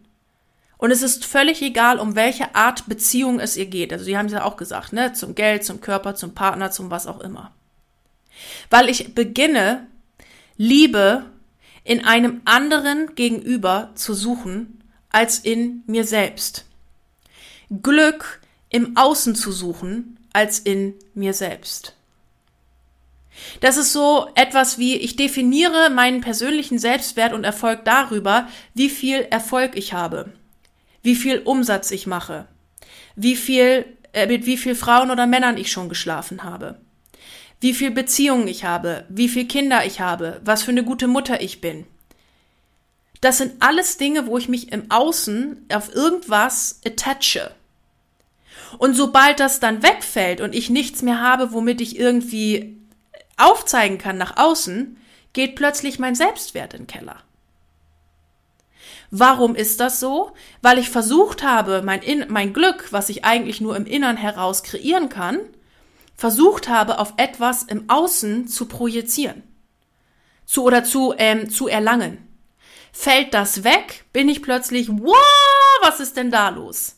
[0.79, 3.91] Und es ist völlig egal, um welche Art Beziehung es ihr geht.
[3.91, 5.11] Also, die haben es ja auch gesagt, ne?
[5.11, 7.51] Zum Geld, zum Körper, zum Partner, zum was auch immer.
[8.69, 9.87] Weil ich beginne,
[10.55, 11.25] Liebe
[11.83, 16.65] in einem anderen gegenüber zu suchen, als in mir selbst.
[17.83, 18.39] Glück
[18.69, 21.97] im Außen zu suchen, als in mir selbst.
[23.59, 29.27] Das ist so etwas wie, ich definiere meinen persönlichen Selbstwert und Erfolg darüber, wie viel
[29.29, 30.31] Erfolg ich habe
[31.01, 32.47] wie viel Umsatz ich mache,
[33.15, 36.79] wie viel, äh, mit wie viel Frauen oder Männern ich schon geschlafen habe,
[37.59, 41.41] wie viel Beziehungen ich habe, wie viel Kinder ich habe, was für eine gute Mutter
[41.41, 41.85] ich bin.
[43.21, 47.51] Das sind alles Dinge, wo ich mich im Außen auf irgendwas attache.
[48.77, 52.77] Und sobald das dann wegfällt und ich nichts mehr habe, womit ich irgendwie
[53.35, 54.97] aufzeigen kann nach außen,
[55.33, 57.17] geht plötzlich mein Selbstwert in den Keller.
[59.11, 60.31] Warum ist das so?
[60.61, 64.63] Weil ich versucht habe, mein, in mein Glück, was ich eigentlich nur im Innern heraus
[64.63, 65.39] kreieren kann,
[66.15, 69.43] versucht habe, auf etwas im Außen zu projizieren.
[70.45, 72.27] Zu oder zu, ähm, zu erlangen.
[72.91, 75.15] Fällt das weg, bin ich plötzlich, wow,
[75.81, 76.95] was ist denn da los?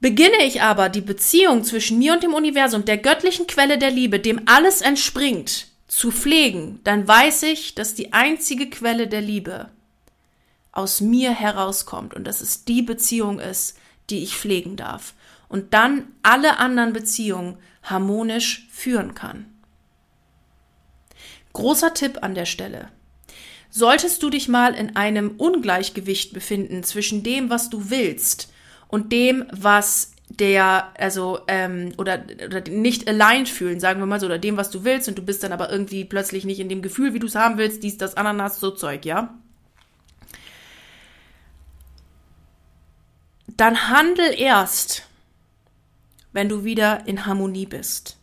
[0.00, 4.20] Beginne ich aber die Beziehung zwischen mir und dem Universum, der göttlichen Quelle der Liebe,
[4.20, 9.70] dem alles entspringt, zu pflegen, dann weiß ich, dass die einzige Quelle der Liebe
[10.72, 13.78] aus mir herauskommt und dass es die Beziehung ist,
[14.10, 15.14] die ich pflegen darf
[15.48, 19.46] und dann alle anderen Beziehungen harmonisch führen kann.
[21.52, 22.90] Großer Tipp an der Stelle.
[23.70, 28.52] Solltest du dich mal in einem Ungleichgewicht befinden zwischen dem, was du willst
[28.88, 34.26] und dem, was der, also, ähm, oder, oder nicht aligned fühlen, sagen wir mal so,
[34.26, 36.82] oder dem, was du willst, und du bist dann aber irgendwie plötzlich nicht in dem
[36.82, 39.34] Gefühl, wie du es haben willst, dies, das, Ananas, so Zeug, ja?
[43.56, 45.06] Dann handel erst,
[46.32, 48.18] wenn du wieder in Harmonie bist.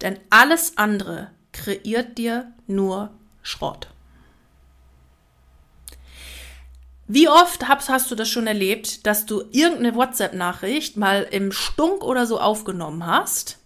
[0.00, 3.10] Denn alles andere kreiert dir nur
[3.42, 3.91] Schrott.
[7.14, 12.02] Wie oft hast, hast du das schon erlebt, dass du irgendeine WhatsApp-Nachricht mal im Stunk
[12.02, 13.58] oder so aufgenommen hast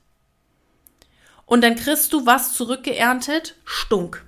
[1.44, 3.54] und dann kriegst du was zurückgeerntet?
[3.64, 4.26] Stunk.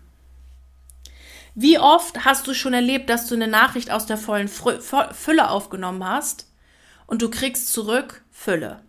[1.57, 6.04] Wie oft hast du schon erlebt, dass du eine Nachricht aus der vollen Fülle aufgenommen
[6.04, 6.46] hast
[7.09, 8.83] und du kriegst zurück Fülle?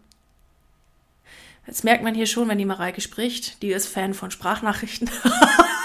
[1.66, 5.10] Jetzt merkt man hier schon, wenn die Mareike spricht, die ist Fan von Sprachnachrichten.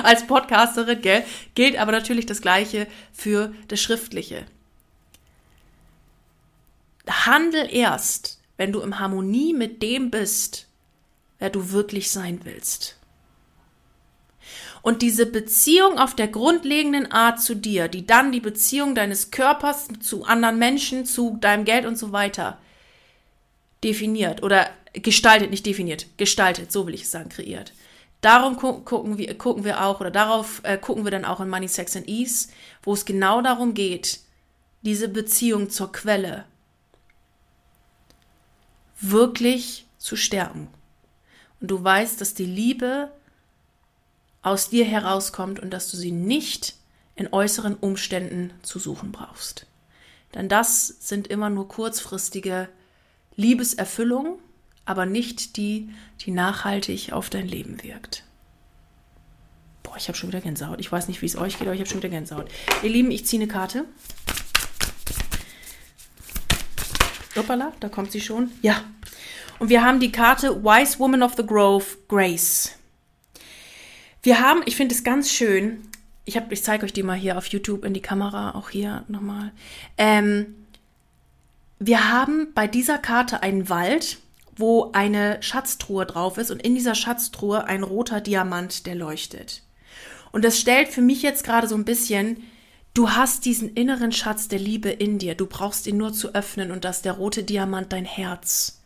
[0.04, 1.24] als Podcasterin, gell?
[1.54, 4.46] Gilt aber natürlich das Gleiche für das Schriftliche.
[7.08, 10.68] Handel erst, wenn du in Harmonie mit dem bist,
[11.38, 12.96] wer du wirklich sein willst.
[14.82, 19.88] Und diese Beziehung auf der grundlegenden Art zu dir, die dann die Beziehung deines Körpers
[20.00, 22.58] zu anderen Menschen, zu deinem Geld und so weiter
[23.84, 27.72] definiert oder gestaltet, nicht definiert, gestaltet, so will ich es sagen, kreiert.
[28.20, 31.68] Darum gucken wir, gucken wir auch, oder darauf äh, gucken wir dann auch in Money,
[31.68, 32.48] Sex and Ease,
[32.82, 34.20] wo es genau darum geht,
[34.82, 36.44] diese Beziehung zur Quelle
[39.00, 40.68] wirklich zu stärken.
[41.60, 43.10] Und du weißt, dass die Liebe
[44.42, 46.74] aus dir herauskommt und dass du sie nicht
[47.14, 49.66] in äußeren Umständen zu suchen brauchst.
[50.34, 52.68] Denn das sind immer nur kurzfristige
[53.36, 54.38] Liebeserfüllungen
[54.84, 55.90] aber nicht die,
[56.20, 58.24] die nachhaltig auf dein Leben wirkt.
[59.82, 60.80] Boah, ich habe schon wieder Gänsehaut.
[60.80, 62.50] Ich weiß nicht, wie es euch geht, aber ich habe schon wieder Gänsehaut.
[62.82, 63.86] Ihr Lieben, ich ziehe eine Karte.
[67.36, 68.50] Hoppala, da kommt sie schon.
[68.62, 68.84] Ja.
[69.58, 72.76] Und wir haben die Karte Wise Woman of the Grove, Grace.
[74.22, 75.82] Wir haben, ich finde es ganz schön,
[76.24, 79.52] ich, ich zeige euch die mal hier auf YouTube in die Kamera, auch hier nochmal.
[79.96, 80.54] Ähm,
[81.78, 84.18] wir haben bei dieser Karte einen Wald
[84.60, 89.62] wo eine Schatztruhe drauf ist und in dieser Schatztruhe ein roter Diamant, der leuchtet.
[90.32, 92.44] Und das stellt für mich jetzt gerade so ein bisschen,
[92.94, 96.70] du hast diesen inneren Schatz der Liebe in dir, du brauchst ihn nur zu öffnen
[96.70, 98.80] und das der rote Diamant dein Herz.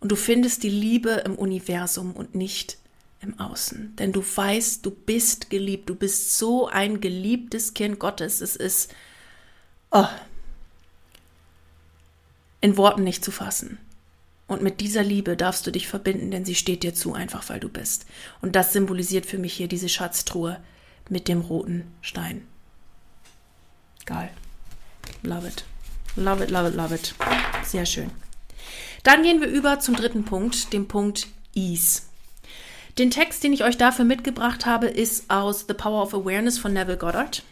[0.00, 2.78] Und du findest die Liebe im Universum und nicht
[3.20, 3.96] im Außen.
[3.96, 8.40] Denn du weißt, du bist geliebt, du bist so ein geliebtes Kind Gottes.
[8.40, 8.94] Es ist,
[9.90, 10.06] oh,
[12.62, 13.78] in Worten nicht zu fassen.
[14.50, 17.60] Und mit dieser Liebe darfst du dich verbinden, denn sie steht dir zu, einfach weil
[17.60, 18.04] du bist.
[18.42, 20.60] Und das symbolisiert für mich hier diese Schatztruhe
[21.08, 22.42] mit dem roten Stein.
[24.06, 24.28] Geil.
[25.22, 25.64] Love it.
[26.16, 27.14] Love it, love it, love it.
[27.64, 28.10] Sehr schön.
[29.04, 32.02] Dann gehen wir über zum dritten Punkt, dem Punkt Ease.
[32.98, 36.72] Den Text, den ich euch dafür mitgebracht habe, ist aus The Power of Awareness von
[36.72, 37.44] Neville Goddard.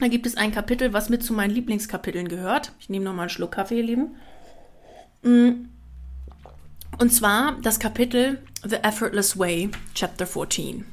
[0.00, 2.72] Da gibt es ein Kapitel, was mit zu meinen Lieblingskapiteln gehört.
[2.78, 3.84] Ich nehme nochmal einen Schluck Kaffee, ihr
[5.22, 5.70] Lieben.
[7.00, 10.84] Und zwar das Kapitel The Effortless Way, Chapter 14.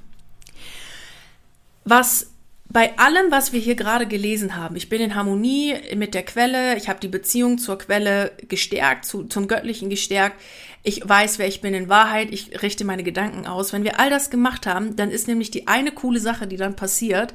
[1.84, 2.32] Was
[2.70, 6.76] bei allem, was wir hier gerade gelesen haben, ich bin in Harmonie mit der Quelle,
[6.76, 10.40] ich habe die Beziehung zur Quelle gestärkt, zu, zum Göttlichen gestärkt,
[10.84, 13.74] ich weiß, wer ich bin in Wahrheit, ich richte meine Gedanken aus.
[13.74, 16.78] Wenn wir all das gemacht haben, dann ist nämlich die eine coole Sache, die dann
[16.78, 17.34] passiert,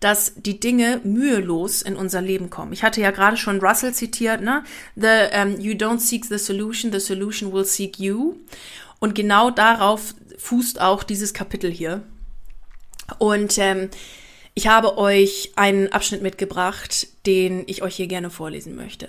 [0.00, 2.72] dass die Dinge mühelos in unser Leben kommen.
[2.72, 4.64] Ich hatte ja gerade schon Russell zitiert, ne?
[4.96, 8.36] The, um, you don't seek the solution, the solution will seek you.
[9.00, 12.02] Und genau darauf fußt auch dieses Kapitel hier.
[13.18, 13.90] Und ähm,
[14.54, 19.08] ich habe euch einen Abschnitt mitgebracht, den ich euch hier gerne vorlesen möchte.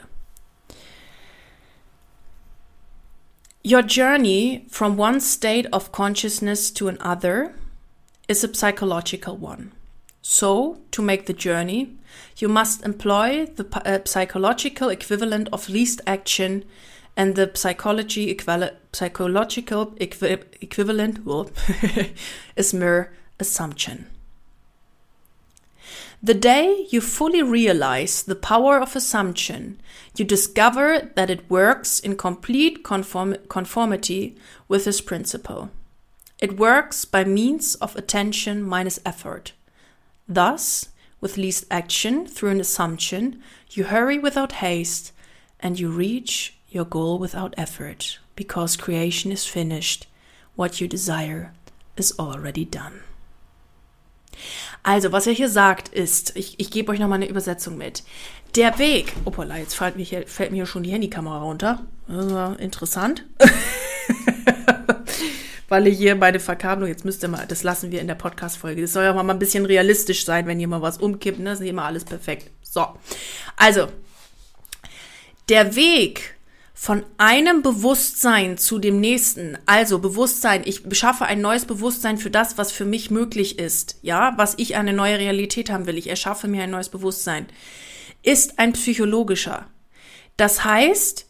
[3.64, 7.52] Your journey from one state of consciousness to another
[8.28, 9.72] is a psychological one.
[10.22, 11.96] So, to make the journey,
[12.38, 16.64] you must employ the uh, psychological equivalent of least action
[17.16, 18.36] and the psychology
[18.92, 21.50] psychological equi equivalent well,
[22.56, 24.08] is mere assumption.
[26.26, 29.80] The day you fully realize the power of assumption,
[30.18, 34.36] you discover that it works in complete conform conformity
[34.68, 35.70] with this principle.
[36.40, 39.54] It works by means of attention minus effort.
[40.28, 40.90] Thus,
[41.22, 45.12] with least action through an assumption, you hurry without haste
[45.60, 50.08] and you reach your goal without effort because creation is finished.
[50.56, 51.54] What you desire
[51.98, 53.04] is already done.
[54.84, 58.04] Also, was er hier sagt, ist, ich, ich gebe euch nochmal eine Übersetzung mit.
[58.56, 61.86] Der Weg, opala, jetzt fällt mir, hier, fällt mir schon die Handykamera runter.
[62.60, 63.26] interessant.
[65.68, 68.84] Weil ich hier meine Verkabelung, jetzt müsst ihr mal, das lassen wir in der Podcast-Folge.
[68.84, 71.46] Das soll ja mal ein bisschen realistisch sein, wenn hier mal was umkippt, ne?
[71.46, 72.52] Das ist nicht immer alles perfekt.
[72.62, 72.86] So.
[73.58, 73.88] Also,
[75.50, 76.35] der Weg
[76.78, 79.58] von einem Bewusstsein zu dem nächsten.
[79.66, 83.98] Also Bewusstsein, ich schaffe ein neues Bewusstsein für das, was für mich möglich ist.
[84.02, 85.98] Ja, was ich eine neue Realität haben will.
[85.98, 87.48] Ich erschaffe mir ein neues Bewusstsein.
[88.24, 89.68] Ist ein psychologischer.
[90.36, 91.26] Das heißt,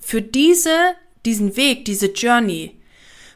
[0.00, 0.94] für diese,
[1.26, 2.78] diesen Weg, diese Journey,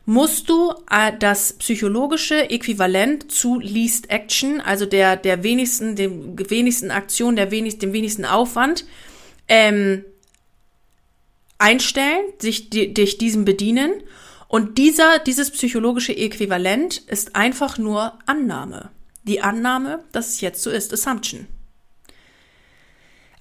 [0.06, 6.90] musst du äh, das psychologische Äquivalent zu Least Action, also der, der wenigsten, dem wenigsten
[6.90, 8.86] Aktion, der wenigsten, dem wenigsten Aufwand,
[9.48, 10.04] ähm,
[11.58, 13.92] einstellen, sich dich diesem bedienen.
[14.48, 18.90] Und dieser, dieses psychologische Äquivalent ist einfach nur Annahme.
[19.24, 21.48] Die Annahme, dass es jetzt so ist, Assumption.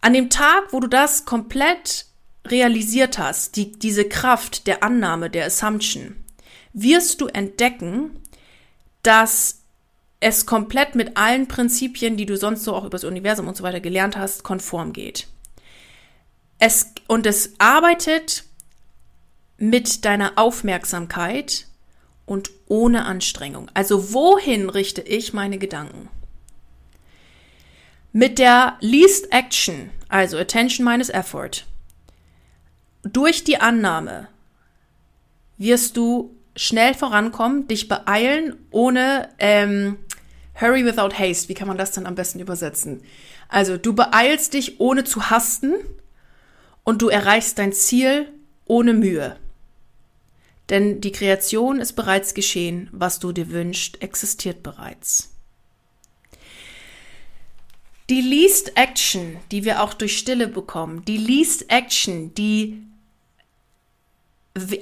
[0.01, 2.05] An dem Tag, wo du das komplett
[2.45, 6.15] realisiert hast, die, diese Kraft der Annahme, der Assumption,
[6.73, 8.19] wirst du entdecken,
[9.03, 9.61] dass
[10.19, 13.63] es komplett mit allen Prinzipien, die du sonst so auch über das Universum und so
[13.63, 15.27] weiter gelernt hast, konform geht.
[16.59, 18.43] Es, und es arbeitet
[19.57, 21.67] mit deiner Aufmerksamkeit
[22.25, 23.69] und ohne Anstrengung.
[23.73, 26.09] Also wohin richte ich meine Gedanken?
[28.11, 31.65] Mit der Least Action, also Attention minus Effort,
[33.03, 34.29] durch die Annahme
[35.57, 39.97] wirst du schnell vorankommen, dich beeilen, ohne ähm,
[40.59, 41.49] Hurry without haste.
[41.49, 43.03] Wie kann man das dann am besten übersetzen?
[43.49, 45.73] Also du beeilst dich, ohne zu hasten
[46.85, 48.31] und du erreichst dein Ziel
[48.63, 49.37] ohne Mühe.
[50.69, 55.31] Denn die Kreation ist bereits geschehen, was du dir wünschst, existiert bereits.
[58.09, 62.83] Die Least Action, die wir auch durch Stille bekommen, die Least Action, die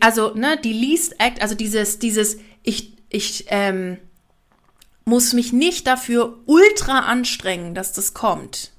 [0.01, 3.97] also ne, die Least Act, also dieses dieses ich ich ähm,
[5.05, 8.72] muss mich nicht dafür ultra anstrengen, dass das kommt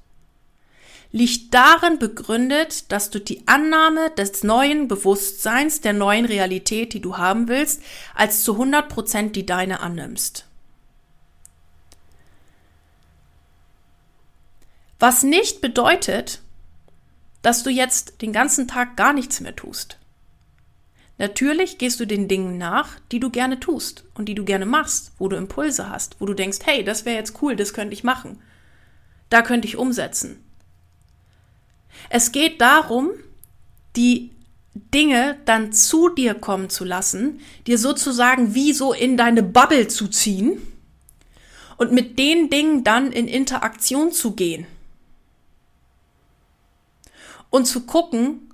[1.15, 7.17] liegt darin begründet, dass du die Annahme des neuen Bewusstseins, der neuen Realität, die du
[7.17, 7.81] haben willst,
[8.13, 10.45] als zu 100 Prozent die deine annimmst.
[14.99, 16.41] Was nicht bedeutet,
[17.41, 19.97] dass du jetzt den ganzen Tag gar nichts mehr tust.
[21.17, 25.13] Natürlich gehst du den Dingen nach, die du gerne tust und die du gerne machst,
[25.17, 28.03] wo du Impulse hast, wo du denkst, hey, das wäre jetzt cool, das könnte ich
[28.03, 28.41] machen.
[29.29, 30.44] Da könnte ich umsetzen.
[32.09, 33.11] Es geht darum,
[33.95, 34.31] die
[34.73, 40.07] Dinge dann zu dir kommen zu lassen, dir sozusagen wie so in deine Bubble zu
[40.09, 40.61] ziehen
[41.77, 44.65] und mit den Dingen dann in Interaktion zu gehen.
[47.49, 48.53] Und zu gucken,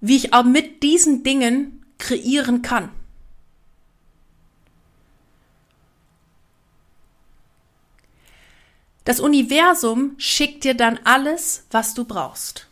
[0.00, 2.90] wie ich auch mit diesen Dingen kreieren kann.
[9.04, 12.65] Das Universum schickt dir dann alles, was du brauchst.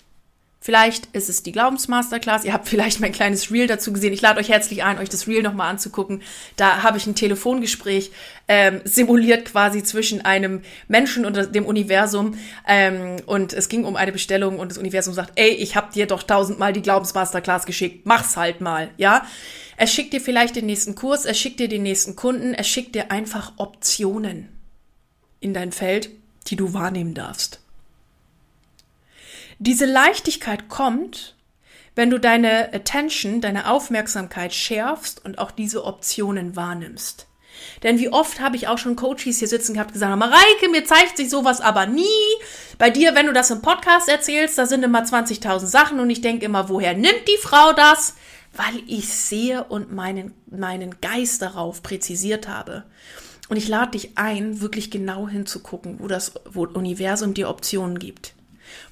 [0.65, 2.47] Vielleicht ist es die Glaubensmasterclass.
[2.47, 4.15] Ihr habt vielleicht mein kleines Reel dazu gesehen.
[4.15, 6.23] Ich lade euch herzlich ein, euch das Reel nochmal anzugucken.
[6.57, 8.13] Da habe ich ein Telefongespräch
[8.49, 12.39] ähm, simuliert quasi zwischen einem Menschen und dem Universum.
[12.67, 16.07] Ähm, und es ging um eine Bestellung und das Universum sagt, ey, ich habe dir
[16.07, 18.07] doch tausendmal die Glaubensmasterclass geschickt.
[18.07, 19.27] Mach's halt mal, ja.
[19.77, 22.95] Es schickt dir vielleicht den nächsten Kurs, es schickt dir den nächsten Kunden, es schickt
[22.95, 24.49] dir einfach Optionen
[25.41, 26.09] in dein Feld,
[26.47, 27.61] die du wahrnehmen darfst.
[29.59, 31.37] Diese Leichtigkeit kommt,
[31.95, 37.27] wenn du deine Attention, deine Aufmerksamkeit schärfst und auch diese Optionen wahrnimmst.
[37.85, 41.17] Denn wie oft habe ich auch schon Coaches hier sitzen gehabt, gesagt, Mareike, mir zeigt
[41.17, 42.05] sich sowas aber nie.
[42.79, 46.21] Bei dir, wenn du das im Podcast erzählst, da sind immer 20.000 Sachen und ich
[46.21, 48.17] denke immer, woher nimmt die Frau das?
[48.57, 52.85] Weil ich sehe und meinen, meinen Geist darauf präzisiert habe.
[53.49, 58.35] Und ich lade dich ein, wirklich genau hinzugucken, wo das wo Universum dir Optionen gibt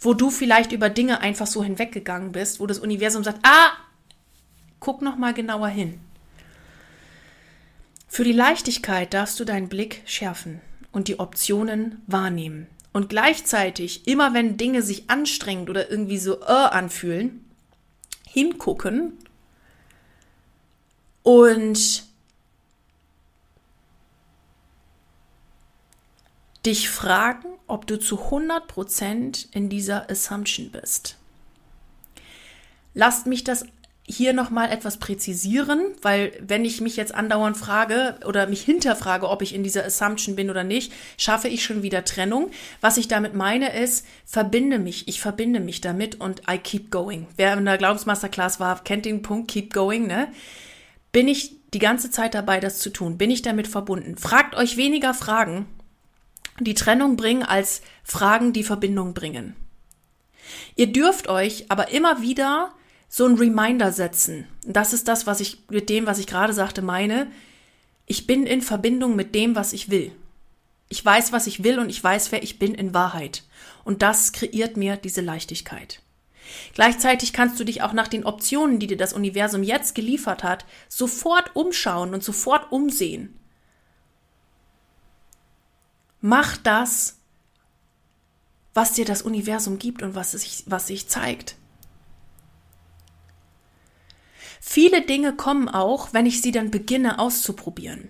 [0.01, 3.72] wo du vielleicht über Dinge einfach so hinweggegangen bist, wo das Universum sagt, ah,
[4.80, 6.01] guck noch mal genauer hin.
[8.09, 10.61] Für die Leichtigkeit darfst du deinen Blick schärfen
[10.93, 12.66] und die Optionen wahrnehmen.
[12.93, 17.43] Und gleichzeitig, immer wenn Dinge sich anstrengend oder irgendwie so äh anfühlen,
[18.28, 19.14] hingucken
[21.22, 22.05] und
[26.65, 31.17] dich fragen, ob du zu 100% in dieser Assumption bist.
[32.95, 33.65] Lasst mich das
[34.05, 39.43] hier nochmal etwas präzisieren, weil wenn ich mich jetzt andauernd frage oder mich hinterfrage, ob
[39.43, 42.51] ich in dieser Assumption bin oder nicht, schaffe ich schon wieder Trennung.
[42.81, 47.27] Was ich damit meine ist, verbinde mich, ich verbinde mich damit und I keep going.
[47.37, 50.29] Wer in der Glaubensmasterclass war, kennt den Punkt keep going, ne?
[51.13, 53.19] Bin ich die ganze Zeit dabei, das zu tun?
[53.19, 54.17] Bin ich damit verbunden?
[54.17, 55.67] Fragt euch weniger Fragen
[56.65, 59.57] die Trennung bringen als Fragen, die Verbindung bringen.
[60.77, 62.75] Ihr dürft euch aber immer wieder
[63.09, 64.47] so ein Reminder setzen.
[64.65, 67.31] Das ist das, was ich mit dem, was ich gerade sagte, meine.
[68.07, 70.13] Ich bin in Verbindung mit dem, was ich will.
[70.89, 73.45] Ich weiß, was ich will und ich weiß, wer ich bin in Wahrheit.
[73.85, 76.01] Und das kreiert mir diese Leichtigkeit.
[76.75, 80.65] Gleichzeitig kannst du dich auch nach den Optionen, die dir das Universum jetzt geliefert hat,
[80.89, 83.39] sofort umschauen und sofort umsehen.
[86.23, 87.18] Mach das,
[88.75, 91.57] was dir das Universum gibt und was sich, was sich zeigt.
[94.61, 98.09] Viele Dinge kommen auch, wenn ich sie dann beginne auszuprobieren.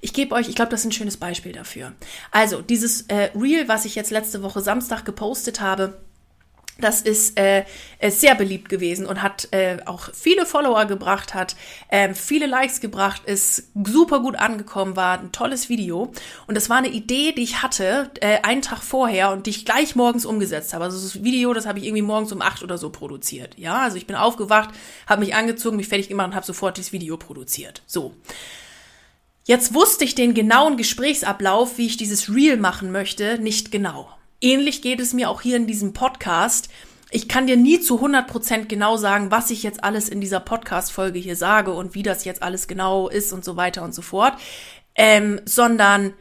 [0.00, 1.92] Ich gebe euch, ich glaube, das ist ein schönes Beispiel dafür.
[2.30, 6.00] Also, dieses äh, Reel, was ich jetzt letzte Woche Samstag gepostet habe,
[6.80, 7.64] das ist äh,
[8.08, 11.56] sehr beliebt gewesen und hat äh, auch viele Follower gebracht, hat
[11.88, 16.12] äh, viele Likes gebracht, ist super gut angekommen, war ein tolles Video.
[16.46, 19.64] Und das war eine Idee, die ich hatte äh, einen Tag vorher und die ich
[19.64, 20.84] gleich morgens umgesetzt habe.
[20.84, 23.58] Also das Video, das habe ich irgendwie morgens um acht oder so produziert.
[23.58, 24.70] Ja, also ich bin aufgewacht,
[25.08, 27.82] habe mich angezogen, mich fertig gemacht und habe sofort dieses Video produziert.
[27.86, 28.14] So.
[29.44, 34.10] Jetzt wusste ich den genauen Gesprächsablauf, wie ich dieses Reel machen möchte, nicht genau.
[34.40, 36.68] Ähnlich geht es mir auch hier in diesem Podcast.
[37.10, 41.18] Ich kann dir nie zu 100% genau sagen, was ich jetzt alles in dieser Podcast-Folge
[41.18, 44.38] hier sage und wie das jetzt alles genau ist und so weiter und so fort,
[44.94, 46.12] ähm, sondern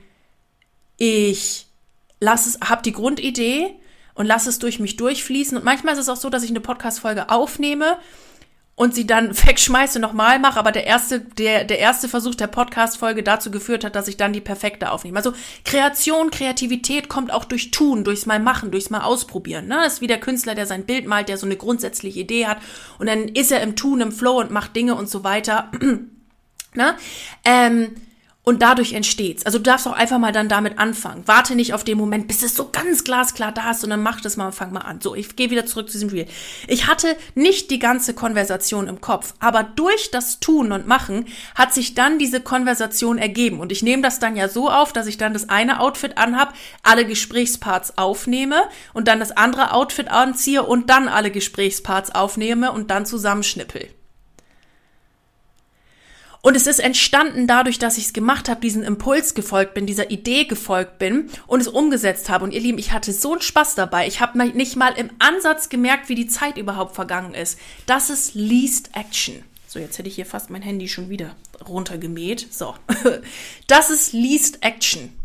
[0.98, 1.68] ich
[2.20, 3.76] lass es, hab die Grundidee
[4.16, 5.58] und lass es durch mich durchfließen.
[5.58, 7.98] Und manchmal ist es auch so, dass ich eine Podcast-Folge aufnehme
[8.78, 13.24] und sie dann wegschmeiße, nochmal mache, aber der erste, der, der erste Versuch der Podcast-Folge
[13.24, 15.18] dazu geführt hat, dass ich dann die perfekte aufnehme.
[15.18, 15.34] Also
[15.66, 19.68] Kreation, Kreativität kommt auch durch Tun, durchs Mal machen, durchs Mal ausprobieren.
[19.68, 19.80] Ne?
[19.84, 22.60] Das ist wie der Künstler, der sein Bild malt, der so eine grundsätzliche Idee hat
[23.00, 25.72] und dann ist er im Tun, im Flow und macht Dinge und so weiter.
[26.76, 26.96] ne?
[27.44, 27.96] Ähm,
[28.48, 29.46] und dadurch entsteht's.
[29.46, 31.24] Also du darfst auch einfach mal dann damit anfangen.
[31.26, 34.38] Warte nicht auf den Moment, bis es so ganz glasklar da ist, sondern mach das
[34.38, 35.02] mal und fang mal an.
[35.02, 36.28] So, ich gehe wieder zurück zu diesem Reel.
[36.66, 41.26] Ich hatte nicht die ganze Konversation im Kopf, aber durch das Tun und Machen
[41.56, 43.60] hat sich dann diese Konversation ergeben.
[43.60, 46.54] Und ich nehme das dann ja so auf, dass ich dann das eine Outfit anhab,
[46.84, 48.62] alle Gesprächsparts aufnehme
[48.94, 53.90] und dann das andere Outfit anziehe und dann alle Gesprächsparts aufnehme und dann zusammenschnippel.
[56.42, 60.12] Und es ist entstanden dadurch, dass ich es gemacht habe, diesen Impuls gefolgt bin, dieser
[60.12, 62.44] Idee gefolgt bin und es umgesetzt habe.
[62.44, 64.08] Und ihr Lieben, ich hatte so einen Spaß dabei.
[64.08, 67.60] Ich habe nicht mal im Ansatz gemerkt, wie die Zeit überhaupt vergangen ist.
[67.86, 69.44] Das ist Least Action.
[69.68, 71.36] So, jetzt hätte ich hier fast mein Handy schon wieder
[71.68, 72.48] runtergemäht.
[72.54, 72.76] So,
[73.68, 75.18] das ist Least Action.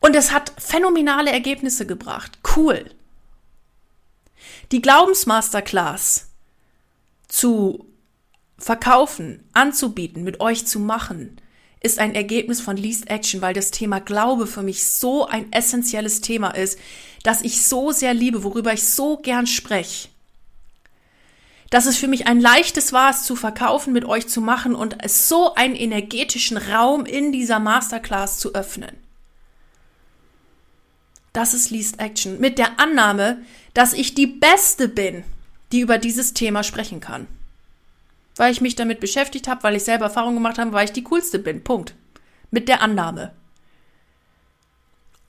[0.00, 2.38] Und es hat phänomenale Ergebnisse gebracht.
[2.56, 2.90] Cool.
[4.70, 6.28] Die Glaubensmasterclass
[7.28, 7.91] zu
[8.62, 11.36] verkaufen, anzubieten, mit euch zu machen,
[11.80, 16.20] ist ein Ergebnis von Least Action, weil das Thema Glaube für mich so ein essentielles
[16.20, 16.78] Thema ist,
[17.24, 20.08] dass ich so sehr liebe, worüber ich so gern spreche.
[21.70, 25.02] Dass es für mich ein leichtes war, es zu verkaufen, mit euch zu machen und
[25.02, 28.96] es so einen energetischen Raum in dieser Masterclass zu öffnen.
[31.32, 32.38] Das ist Least Action.
[32.38, 33.42] Mit der Annahme,
[33.74, 35.24] dass ich die Beste bin,
[35.72, 37.26] die über dieses Thema sprechen kann
[38.36, 41.04] weil ich mich damit beschäftigt habe, weil ich selber Erfahrung gemacht habe, weil ich die
[41.04, 41.64] coolste bin.
[41.64, 41.94] Punkt.
[42.50, 43.32] Mit der Annahme.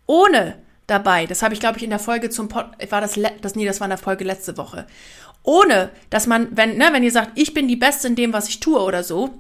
[0.05, 3.55] Ohne dabei, das habe ich glaube ich in der Folge zum Pod, war das, das
[3.55, 4.85] nee, das war in der Folge letzte Woche.
[5.43, 8.47] Ohne, dass man, wenn, ne, wenn ihr sagt, ich bin die Beste in dem, was
[8.47, 9.33] ich tue oder so,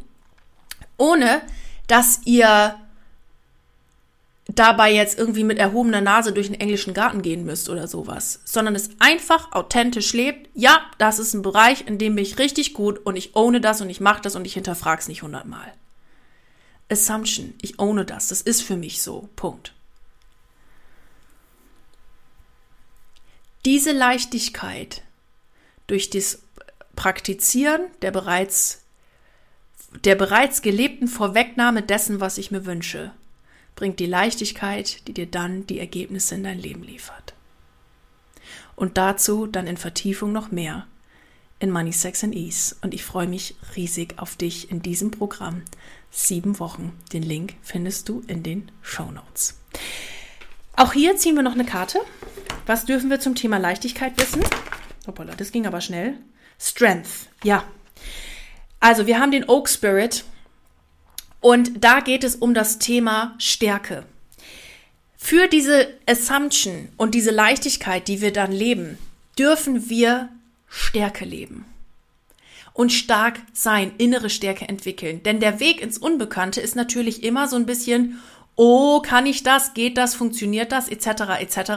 [0.97, 1.41] ohne,
[1.87, 2.75] dass ihr
[4.47, 8.75] dabei jetzt irgendwie mit erhobener Nase durch den englischen Garten gehen müsst oder sowas, sondern
[8.75, 10.49] es einfach authentisch lebt.
[10.53, 13.81] Ja, das ist ein Bereich, in dem bin ich richtig gut und ich ohne das
[13.81, 15.73] und ich mache das und ich hinterfrage es nicht hundertmal.
[16.91, 19.29] Assumption, ich ohne das, das ist für mich so.
[19.35, 19.73] Punkt.
[23.65, 25.03] Diese Leichtigkeit
[25.87, 26.39] durch das
[26.95, 28.81] Praktizieren der bereits
[30.05, 33.11] der bereits gelebten Vorwegnahme dessen, was ich mir wünsche,
[33.83, 37.33] bringt die Leichtigkeit, die dir dann die Ergebnisse in dein Leben liefert.
[38.77, 40.87] Und dazu dann in Vertiefung noch mehr
[41.59, 42.77] in Money, Sex and Ease.
[42.81, 45.63] Und ich freue mich riesig auf dich in diesem Programm.
[46.11, 46.97] Sieben Wochen.
[47.11, 49.59] Den Link findest du in den Show Notes.
[50.77, 51.99] Auch hier ziehen wir noch eine Karte.
[52.65, 54.45] Was dürfen wir zum Thema Leichtigkeit wissen?
[55.07, 56.13] Hoppala, das ging aber schnell.
[56.57, 57.65] Strength, ja.
[58.79, 60.23] Also wir haben den Oak Spirit
[61.43, 64.05] und da geht es um das Thema Stärke.
[65.17, 68.97] Für diese Assumption und diese Leichtigkeit, die wir dann leben,
[69.37, 70.29] dürfen wir
[70.69, 71.65] Stärke leben
[72.71, 75.21] und stark sein, innere Stärke entwickeln.
[75.23, 78.19] Denn der Weg ins Unbekannte ist natürlich immer so ein bisschen,
[78.55, 81.71] oh, kann ich das, geht das, funktioniert das, etc., etc.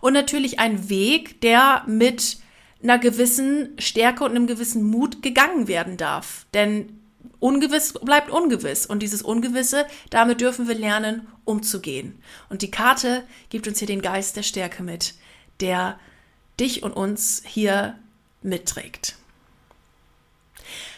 [0.00, 2.38] Und natürlich ein Weg, der mit
[2.82, 6.46] einer gewissen Stärke und einem gewissen Mut gegangen werden darf.
[6.54, 7.05] Denn
[7.46, 8.86] Ungewiss bleibt ungewiss.
[8.86, 12.20] Und dieses Ungewisse, damit dürfen wir lernen, umzugehen.
[12.48, 15.14] Und die Karte gibt uns hier den Geist der Stärke mit,
[15.60, 15.96] der
[16.58, 17.94] dich und uns hier
[18.42, 19.14] mitträgt.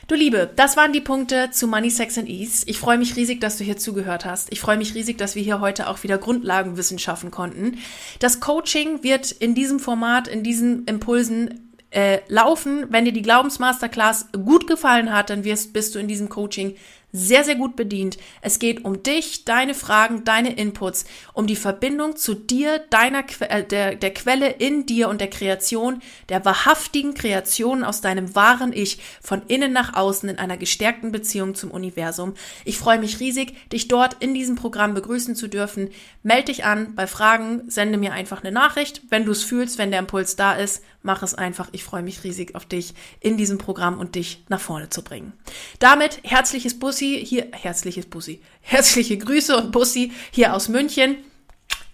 [0.07, 2.64] Du Liebe, das waren die Punkte zu Money, Sex and Ease.
[2.66, 4.51] Ich freue mich riesig, dass du hier zugehört hast.
[4.51, 7.76] Ich freue mich riesig, dass wir hier heute auch wieder Grundlagenwissen schaffen konnten.
[8.20, 12.86] Das Coaching wird in diesem Format, in diesen Impulsen äh, laufen.
[12.91, 16.74] Wenn dir die Glaubensmasterclass gut gefallen hat, dann wirst, bist du in diesem Coaching
[17.11, 18.18] sehr, sehr gut bedient.
[18.43, 23.64] Es geht um dich, deine Fragen, deine Inputs, um die Verbindung zu dir, deiner äh,
[23.64, 28.99] der, der Quelle in dir und der Kreation, der wahrhaftigen Kreation aus deinem wahren Ich
[29.22, 32.34] von innen nach außen in einer gestärkten Beziehung zum Universum.
[32.66, 35.89] Ich freue mich riesig, dich dort in diesem Programm begrüßen zu dürfen.
[36.22, 39.91] Meld dich an bei Fragen, sende mir einfach eine Nachricht, wenn du es fühlst, wenn
[39.91, 40.82] der Impuls da ist.
[41.03, 41.68] Mach es einfach.
[41.72, 45.32] Ich freue mich riesig auf dich in diesem Programm und dich nach vorne zu bringen.
[45.78, 51.18] Damit herzliches Bus Bussi, hier, herzliches Bussi, herzliche Grüße und Bussi hier aus München.